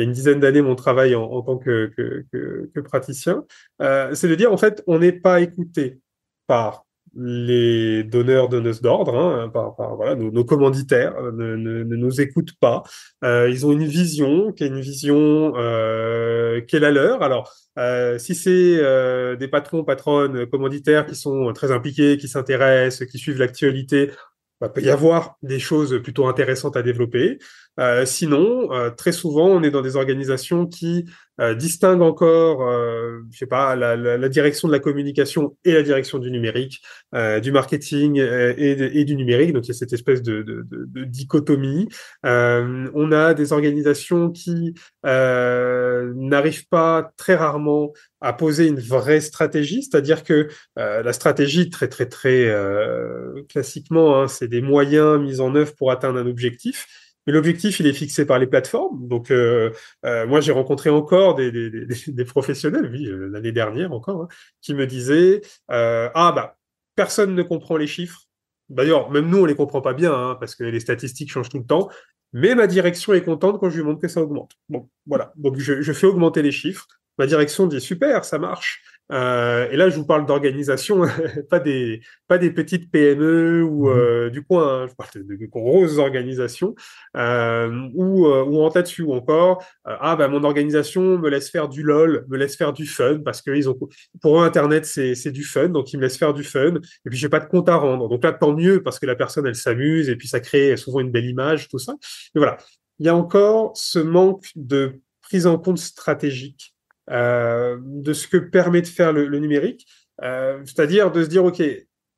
une 0.04 0.12
dizaine 0.12 0.40
d'années 0.40 0.62
mon 0.62 0.76
travail 0.76 1.16
en, 1.16 1.42
tant 1.42 1.58
que, 1.58 1.92
praticien, 2.84 3.46
euh, 3.82 4.14
c'est 4.14 4.28
de 4.28 4.36
dire 4.36 4.52
en 4.52 4.58
fait 4.58 4.84
on 4.88 5.00
n'est 5.00 5.12
pas 5.12 5.42
écouté 5.42 6.00
par 6.48 6.86
les 7.18 8.04
donneurs 8.04 8.50
donneuses 8.50 8.82
d'ordre, 8.82 9.18
hein, 9.18 9.50
par, 9.50 9.76
nos, 10.18 10.44
commanditaires 10.44 11.16
ne, 11.32 11.56
ne, 11.56 11.84
nous 11.84 12.20
écoutent 12.20 12.58
pas. 12.60 12.84
Euh, 13.24 13.50
ils 13.50 13.66
ont 13.66 13.72
une 13.72 13.86
vision 13.86 14.52
qui 14.52 14.66
est 14.66 14.68
une 14.68 14.82
vision 14.82 15.54
euh, 15.56 16.60
est 16.60 16.80
la 16.80 16.92
leur. 16.92 17.24
Alors 17.24 17.54
euh, 17.78 18.18
si 18.18 18.36
c'est 18.36 18.78
euh, 18.80 19.36
des 19.36 19.48
patrons, 19.48 19.84
patronnes, 19.84 20.46
commanditaires 20.48 21.06
qui 21.06 21.16
sont 21.16 21.52
très 21.54 21.72
impliqués, 21.72 22.18
qui 22.18 22.28
s'intéressent, 22.28 23.08
qui 23.08 23.18
suivent 23.18 23.40
l'actualité, 23.40 24.12
il 24.62 24.70
peut 24.70 24.82
y 24.82 24.90
avoir 24.90 25.38
des 25.42 25.60
choses 25.60 26.02
plutôt 26.02 26.28
intéressantes 26.28 26.78
à 26.78 26.82
développer. 26.82 27.40
Euh, 27.80 28.06
sinon, 28.06 28.72
euh, 28.72 28.90
très 28.90 29.12
souvent, 29.12 29.48
on 29.48 29.64
est 29.64 29.72
dans 29.72 29.82
des 29.82 29.96
organisations 29.96 30.66
qui 30.66 31.06
euh, 31.42 31.54
distinguent 31.54 32.02
encore, 32.02 32.66
euh, 32.66 33.20
je 33.32 33.40
sais 33.40 33.46
pas, 33.46 33.76
la, 33.76 33.98
la, 33.98 34.18
la, 34.18 34.30
direction 34.30 34.70
de 34.70 34.74
la 34.74 34.80
communication 34.80 35.58
et 35.66 35.74
la 35.74 35.84
direction 35.84 36.18
du 36.18 36.32
numérique, 36.32 36.82
euh, 37.14 37.42
du 37.42 37.52
marketing 37.52 38.20
euh, 38.20 38.54
et, 38.58 39.00
et, 39.00 39.04
du 39.04 39.18
numérique. 39.18 39.52
Donc, 39.52 39.66
il 39.66 39.70
y 39.70 39.72
a 39.72 39.74
cette 39.74 39.92
espèce 39.92 40.22
de, 40.22 40.44
de, 40.44 40.62
de, 40.62 40.86
de 40.86 41.04
dichotomie. 41.04 41.90
on 42.24 43.12
a 43.12 43.34
des 43.34 43.52
organisations 43.52 44.32
qui 44.32 44.74
n'arrivent 45.04 46.68
pas 46.70 47.12
très 47.18 47.36
rarement 47.36 47.92
à 48.22 48.32
poser 48.32 48.68
une 48.68 48.80
vraie 48.80 49.20
stratégie, 49.20 49.84
c'est-à-dire 49.84 50.24
que 50.24 50.48
la 50.78 51.14
stratégie, 51.14 51.70
très 51.70 51.88
très 51.88 52.08
très 52.08 52.54
classiquement, 53.50 54.22
hein, 54.22 54.28
c'est 54.28 54.48
des 54.48 54.62
moyens 54.62 55.20
mis 55.20 55.42
en 55.42 55.54
œuvre 55.56 55.76
pour 55.76 55.92
atteindre 55.92 56.20
un 56.20 56.28
objectif. 56.28 56.88
Mais 57.26 57.34
l'objectif, 57.34 57.80
il 57.80 57.88
est 57.88 57.94
fixé 57.94 58.26
par 58.26 58.40
les 58.40 58.48
plateformes. 58.48 59.08
Donc, 59.08 59.32
euh, 59.32 59.72
euh, 60.06 60.28
moi, 60.28 60.42
j'ai 60.42 60.52
rencontré 60.52 60.90
encore 60.90 61.36
des, 61.36 61.52
des, 61.52 61.70
des, 61.70 61.88
des 62.08 62.26
professionnels, 62.26 62.90
oui, 62.92 63.08
euh, 63.08 63.28
l'année 63.30 63.52
dernière 63.52 63.92
encore, 63.92 64.24
hein, 64.24 64.28
qui 64.62 64.74
me 64.74 64.86
disaient 64.86 65.42
euh, 65.72 66.10
ah 66.14 66.32
bah 66.36 66.58
personne 66.96 67.36
ne 67.36 67.44
comprend 67.44 67.78
les 67.78 67.88
chiffres. 67.88 68.22
D'ailleurs, 68.70 69.12
même 69.12 69.28
nous, 69.30 69.40
on 69.40 69.46
les 69.46 69.56
comprend 69.56 69.82
pas 69.82 69.94
bien 69.94 70.14
hein, 70.14 70.38
parce 70.40 70.56
que 70.56 70.64
les 70.64 70.80
statistiques 70.80 71.32
changent 71.32 71.50
tout 71.50 71.60
le 71.60 71.66
temps. 71.66 71.90
Mais 72.34 72.54
ma 72.54 72.68
direction 72.68 73.14
est 73.14 73.24
contente 73.24 73.60
quand 73.60 73.70
je 73.70 73.78
lui 73.78 73.84
montre 73.84 74.02
que 74.02 74.08
ça 74.08 74.22
augmente. 74.22 74.54
Bon, 74.70 74.90
voilà. 75.06 75.32
Donc, 75.36 75.58
je, 75.58 75.82
je 75.82 75.94
fais 75.94 76.08
augmenter 76.08 76.42
les 76.42 76.52
chiffres. 76.52 76.88
Ma 77.18 77.28
direction 77.28 77.66
dit 77.66 77.80
super, 77.80 78.26
ça 78.26 78.40
marche. 78.40 78.84
Euh, 79.12 79.70
et 79.70 79.78
là, 79.78 79.90
je 79.90 79.98
vous 79.98 80.06
parle 80.06 80.26
d'organisation, 80.26 81.04
pas 81.50 81.60
des 81.60 82.02
pas 82.28 82.38
des 82.38 82.52
petites 82.52 82.92
PME 82.92 83.64
ou 83.64 83.88
mmh 83.88 83.90
euh, 83.96 84.30
du 84.30 84.44
coin. 84.44 84.84
Hein, 84.84 84.88
je 84.90 84.96
parle 84.96 85.10
de, 85.16 85.36
de, 85.36 85.46
grosses 85.46 85.98
organisations 85.98 86.76
euh, 87.16 87.90
ou 87.94 88.26
euh, 88.28 88.44
ou 88.44 88.62
en 88.64 88.70
tas 88.70 88.82
dessus 88.82 89.04
ou 89.04 89.14
encore 89.14 89.64
euh, 89.88 89.96
ah 90.00 90.16
bah 90.16 90.28
mon 90.28 90.44
organisation 90.44 91.18
me 91.20 91.30
laisse 91.30 91.50
faire 91.52 91.70
du 91.70 91.84
lol, 91.84 92.26
me 92.30 92.38
laisse 92.38 92.56
faire 92.56 92.74
du 92.74 92.88
fun 92.88 93.20
parce 93.24 93.42
que 93.42 93.52
ils 93.52 93.70
ont 93.70 93.78
pour 94.22 94.42
eux 94.42 94.46
Internet 94.46 94.86
c'est 94.86 95.16
c'est 95.16 95.32
du 95.32 95.44
fun, 95.44 95.70
donc 95.70 95.94
ils 95.94 95.98
me 95.98 96.04
laissent 96.04 96.18
faire 96.18 96.34
du 96.34 96.44
fun 96.44 96.76
et 97.06 97.10
puis 97.10 97.18
j'ai 97.18 97.30
pas 97.30 97.40
de 97.40 97.48
compte 97.48 97.70
à 97.70 97.76
rendre. 97.76 98.10
Donc 98.10 98.24
là, 98.24 98.34
tant 98.34 98.54
mieux 98.54 98.82
parce 98.82 99.00
que 99.00 99.06
la 99.06 99.16
personne 99.16 99.46
elle 99.46 99.56
s'amuse 99.56 100.10
et 100.10 100.16
puis 100.16 100.28
ça 100.28 100.40
crée 100.40 100.78
souvent 100.78 101.00
une 101.00 101.12
belle 101.12 101.26
image, 101.26 101.68
tout 101.70 101.80
ça. 101.80 101.94
Mais 102.34 102.40
voilà, 102.40 102.58
il 103.00 103.06
y 103.06 103.10
a 103.10 103.16
encore 103.16 103.74
ce 103.76 104.00
manque 104.00 104.46
de 104.56 105.00
prise 105.22 105.48
en 105.48 105.58
compte 105.58 105.80
stratégique 105.80 106.75
de 107.10 108.14
ce 108.14 108.28
que 108.28 108.38
permet 108.38 108.82
de 108.82 108.88
faire 108.88 109.14
le, 109.14 109.28
le 109.28 109.40
numérique, 109.40 109.88
euh, 110.24 110.62
c'est-à-dire 110.66 111.12
de 111.12 111.24
se 111.24 111.30
dire, 111.30 111.44
OK, 111.46 111.62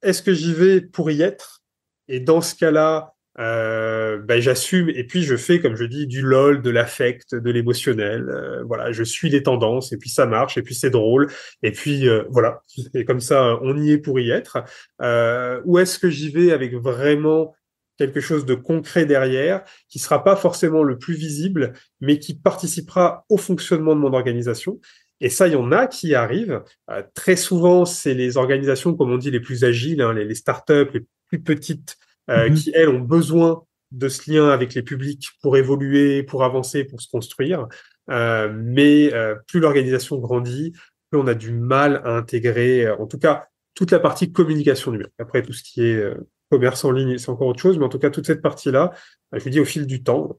est-ce 0.02 0.22
que 0.22 0.34
j'y 0.34 0.54
vais 0.54 0.82
pour 0.82 1.10
y 1.12 1.22
être? 1.22 1.64
Et 2.08 2.20
dans 2.20 2.42
ce 2.42 2.56
cas-là, 2.56 3.14
euh, 3.40 4.18
ben, 4.18 4.42
j'assume 4.42 4.90
et 4.90 5.04
puis 5.04 5.24
je 5.24 5.36
fais, 5.36 5.60
comme 5.60 5.76
je 5.76 5.84
dis, 5.84 6.08
du 6.08 6.22
lol, 6.22 6.62
de 6.62 6.70
l'affect, 6.70 7.36
de 7.36 7.52
l'émotionnel. 7.52 8.30
Euh, 8.30 8.64
voilà, 8.64 8.92
je 8.92 9.04
suis 9.04 9.30
les 9.30 9.44
tendances 9.44 9.92
et 9.92 9.98
puis 9.98 10.10
ça 10.10 10.26
marche 10.26 10.58
et 10.58 10.64
puis 10.64 10.74
c'est 10.74 10.90
drôle 10.90 11.28
et 11.62 11.72
puis 11.72 12.08
euh, 12.08 12.24
voilà. 12.30 12.62
Et 12.96 13.06
comme 13.06 13.20
ça, 13.20 13.60
on 13.62 13.78
y 13.78 13.92
est 13.92 14.00
pour 14.00 14.20
y 14.20 14.32
être. 14.32 14.64
Euh, 15.02 15.62
ou 15.66 15.78
est-ce 15.78 16.00
que 16.00 16.10
j'y 16.10 16.30
vais 16.30 16.52
avec 16.52 16.74
vraiment 16.74 17.54
quelque 17.98 18.22
chose 18.22 18.46
de 18.46 18.56
concret 18.56 19.06
derrière, 19.06 19.64
qui 19.90 20.00
sera 20.00 20.24
pas 20.24 20.36
forcément 20.36 20.84
le 20.84 20.98
plus 20.98 21.16
visible, 21.16 21.74
mais 22.00 22.20
qui 22.20 22.36
participera 22.36 23.26
au 23.30 23.38
fonctionnement 23.38 23.96
de 23.96 24.02
mon 24.02 24.14
organisation. 24.14 24.80
Et 25.20 25.30
ça, 25.30 25.48
il 25.48 25.54
y 25.54 25.56
en 25.56 25.72
a 25.72 25.88
qui 25.88 26.14
arrivent. 26.14 26.62
Euh, 26.90 27.04
très 27.16 27.36
souvent, 27.36 27.86
c'est 27.86 28.14
les 28.14 28.38
organisations, 28.38 28.94
comme 28.96 29.12
on 29.12 29.18
dit, 29.18 29.32
les 29.32 29.40
plus 29.40 29.64
agiles, 29.64 30.02
hein, 30.02 30.14
les, 30.14 30.26
les 30.26 30.36
startups, 30.36 30.90
les 30.94 31.06
plus 31.28 31.42
petites, 31.42 31.98
euh, 32.30 32.50
mm 32.50 32.54
-hmm. 32.54 32.64
qui, 32.64 32.72
elles, 32.76 32.90
ont 32.90 33.00
besoin 33.00 33.64
de 33.92 34.10
ce 34.10 34.32
lien 34.32 34.50
avec 34.50 34.74
les 34.74 34.84
publics 34.84 35.30
pour 35.42 35.58
évoluer, 35.58 36.22
pour 36.24 36.44
avancer, 36.44 36.84
pour 36.84 37.02
se 37.02 37.10
construire. 37.10 37.68
Euh, 38.10 38.52
mais 38.54 39.12
plus 39.48 39.60
l'organisation 39.60 40.18
grandit, 40.18 40.74
plus 41.10 41.20
on 41.20 41.28
a 41.28 41.34
du 41.34 41.52
mal 41.52 42.02
à 42.06 42.12
intégrer, 42.18 42.90
en 42.90 43.08
tout 43.08 43.18
cas, 43.18 43.48
toute 43.74 43.92
la 43.92 44.00
partie 44.00 44.32
communication 44.32 44.92
numérique. 44.92 45.14
Après, 45.20 45.42
tout 45.42 45.54
ce 45.54 45.64
qui 45.64 45.82
est 45.84 46.04
commerce 46.50 46.86
en 46.86 46.92
ligne, 46.92 47.18
c'est 47.18 47.30
encore 47.30 47.48
autre 47.48 47.62
chose, 47.62 47.78
mais 47.78 47.86
en 47.86 47.90
tout 47.90 48.00
cas, 48.00 48.10
toute 48.10 48.26
cette 48.26 48.42
partie-là, 48.42 48.92
je 49.34 49.44
vous 49.44 49.50
dis, 49.50 49.60
au 49.60 49.66
fil 49.66 49.86
du 49.86 50.04
temps, 50.04 50.38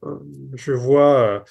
je 0.55 0.71
vois 0.71 1.43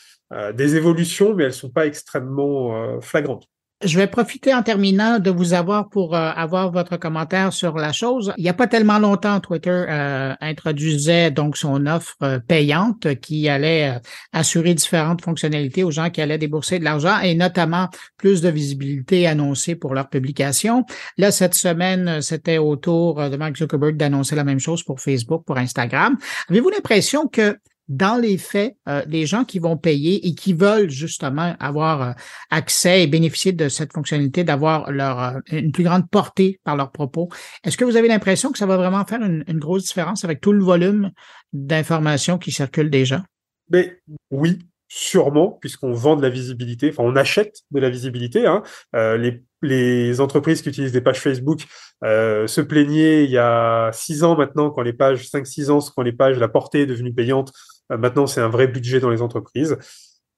des 0.55 0.77
évolutions, 0.77 1.35
mais 1.35 1.45
elles 1.45 1.53
sont 1.55 1.71
pas 1.71 1.87
extrêmement 1.87 3.01
flagrantes. 3.01 3.49
Je 3.85 3.97
vais 3.97 4.09
profiter 4.09 4.53
en 4.53 4.65
terminant 4.65 5.21
de 5.21 5.31
vous 5.31 5.55
avoir 5.55 5.89
pour 5.89 6.17
euh, 6.17 6.31
avoir 6.35 6.73
votre 6.73 6.97
commentaire 6.97 7.53
sur 7.53 7.77
la 7.77 7.93
chose. 7.93 8.33
Il 8.37 8.43
n'y 8.43 8.49
a 8.49 8.55
pas 8.55 8.67
tellement 8.67 8.99
longtemps, 8.99 9.39
Twitter 9.39 9.71
euh, 9.71 10.35
introduisait 10.41 11.31
donc 11.31 11.57
son 11.57 11.87
offre 11.87 12.17
euh, 12.25 12.41
payante 12.41 13.15
qui 13.21 13.49
allait 13.49 14.01
assurer 14.33 14.75
différentes 14.75 15.23
fonctionnalités 15.23 15.85
aux 15.85 15.93
gens 15.93 16.11
qui 16.11 16.21
allaient 16.21 16.39
débourser 16.39 16.81
de 16.81 16.85
l'argent 16.85 17.21
et 17.21 17.37
notamment 17.37 17.89
plus 18.17 18.41
de 18.41 18.49
visibilité 18.49 19.29
annoncée 19.29 19.77
pour 19.77 19.95
leur 19.95 20.09
publication. 20.09 20.85
Là, 21.17 21.31
cette 21.31 21.55
semaine, 21.55 22.21
c'était 22.21 22.59
au 22.59 22.75
tour 22.75 23.31
de 23.31 23.37
Mark 23.37 23.57
Zuckerberg 23.57 23.97
d'annoncer 23.97 24.35
la 24.35 24.45
même 24.45 24.59
chose 24.59 24.83
pour 24.83 25.01
Facebook, 25.01 25.45
pour 25.47 25.57
Instagram. 25.57 26.17
Avez-vous 26.51 26.71
l'impression 26.71 27.29
que 27.29 27.57
dans 27.89 28.21
les 28.21 28.37
faits, 28.37 28.77
euh, 28.89 29.03
les 29.07 29.27
gens 29.27 29.45
qui 29.45 29.59
vont 29.59 29.77
payer 29.77 30.27
et 30.27 30.35
qui 30.35 30.53
veulent 30.53 30.91
justement 30.91 31.57
avoir 31.59 32.03
euh, 32.03 32.13
accès 32.51 33.03
et 33.03 33.07
bénéficier 33.07 33.53
de 33.53 33.69
cette 33.69 33.93
fonctionnalité, 33.93 34.45
d'avoir 34.45 34.91
leur 34.93 35.19
euh, 35.21 35.41
une 35.51 35.73
plus 35.73 35.85
grande 35.85 36.09
portée 36.09 36.61
par 36.65 36.77
leurs 36.77 36.93
propos, 36.93 37.29
est-ce 37.65 37.77
que 37.77 37.85
vous 37.85 37.97
avez 37.97 38.09
l'impression 38.09 38.53
que 38.53 38.59
ça 38.59 38.67
va 38.67 38.77
vraiment 38.77 39.05
faire 39.07 39.23
une, 39.23 39.45
grosse 39.59 39.85
différence 39.85 40.25
avec 40.25 40.41
tout 40.41 40.53
le 40.53 40.63
volume 40.63 41.11
d'informations 41.53 42.39
qui 42.39 42.53
circulent 42.53 42.91
déjà? 42.91 43.25
Mais 43.71 44.01
oui, 44.31 44.59
sûrement, 44.87 45.51
puisqu'on 45.61 45.93
vend 45.93 46.15
de 46.17 46.23
la 46.23 46.31
visibilité, 46.31 46.91
enfin 46.91 47.03
on 47.03 47.17
achète 47.17 47.63
de 47.71 47.81
la 47.81 47.91
visibilité. 47.91 48.47
Hein. 48.47 48.63
les, 49.63 50.21
entreprises 50.21 50.63
qui 50.63 50.69
utilisent 50.69 50.93
des 50.93 51.01
pages 51.01 51.21
Facebook 51.21 51.65
se 52.03 52.61
plaignaient 52.61 53.25
il 53.25 53.31
y 53.31 53.39
a 53.39 53.91
six 53.93 54.23
ans 54.23 54.37
maintenant, 54.37 54.71
quand 54.71 54.83
les 54.83 54.93
pages, 54.93 55.25
5-6 55.25 55.71
ans, 55.71 55.81
quand 55.95 56.03
les 56.03 56.13
pages, 56.13 56.39
la 56.39 56.49
portée 56.49 56.83
est 56.83 56.87
devenue 56.87 57.13
payante, 57.13 57.53
maintenant, 57.91 58.27
c'est 58.27 58.41
un 58.41 58.49
vrai 58.49 58.67
budget 58.67 59.01
dans 59.01 59.11
les 59.11 59.23
entreprises. 59.23 59.77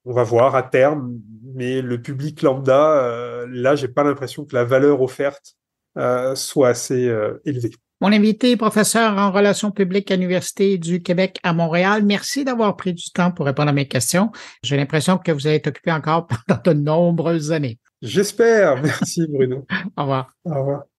On 0.05 0.13
va 0.13 0.23
voir 0.23 0.55
à 0.55 0.63
terme, 0.63 1.19
mais 1.53 1.81
le 1.81 2.01
public 2.01 2.41
lambda, 2.41 3.03
euh, 3.03 3.47
là, 3.49 3.75
j'ai 3.75 3.87
pas 3.87 4.03
l'impression 4.03 4.45
que 4.45 4.55
la 4.55 4.63
valeur 4.63 5.01
offerte 5.01 5.55
euh, 5.97 6.35
soit 6.35 6.69
assez 6.69 7.11
élevée. 7.45 7.71
Mon 8.01 8.11
invité, 8.11 8.57
professeur 8.57 9.15
en 9.19 9.31
relations 9.31 9.69
publiques 9.69 10.09
à 10.09 10.15
l'Université 10.15 10.79
du 10.79 11.03
Québec 11.03 11.37
à 11.43 11.53
Montréal, 11.53 12.03
merci 12.03 12.43
d'avoir 12.43 12.75
pris 12.75 12.95
du 12.95 13.11
temps 13.11 13.31
pour 13.31 13.45
répondre 13.45 13.69
à 13.69 13.73
mes 13.73 13.87
questions. 13.87 14.31
J'ai 14.63 14.75
l'impression 14.75 15.19
que 15.19 15.31
vous 15.31 15.45
allez 15.45 15.57
être 15.57 15.67
occupé 15.67 15.91
encore 15.91 16.25
pendant 16.47 16.61
de 16.65 16.73
nombreuses 16.73 17.51
années. 17.51 17.77
J'espère. 18.01 18.81
Merci 18.81 19.27
Bruno. 19.29 19.67
Au 19.97 20.01
revoir. 20.01 20.33
Au 20.45 20.55
revoir. 20.55 20.90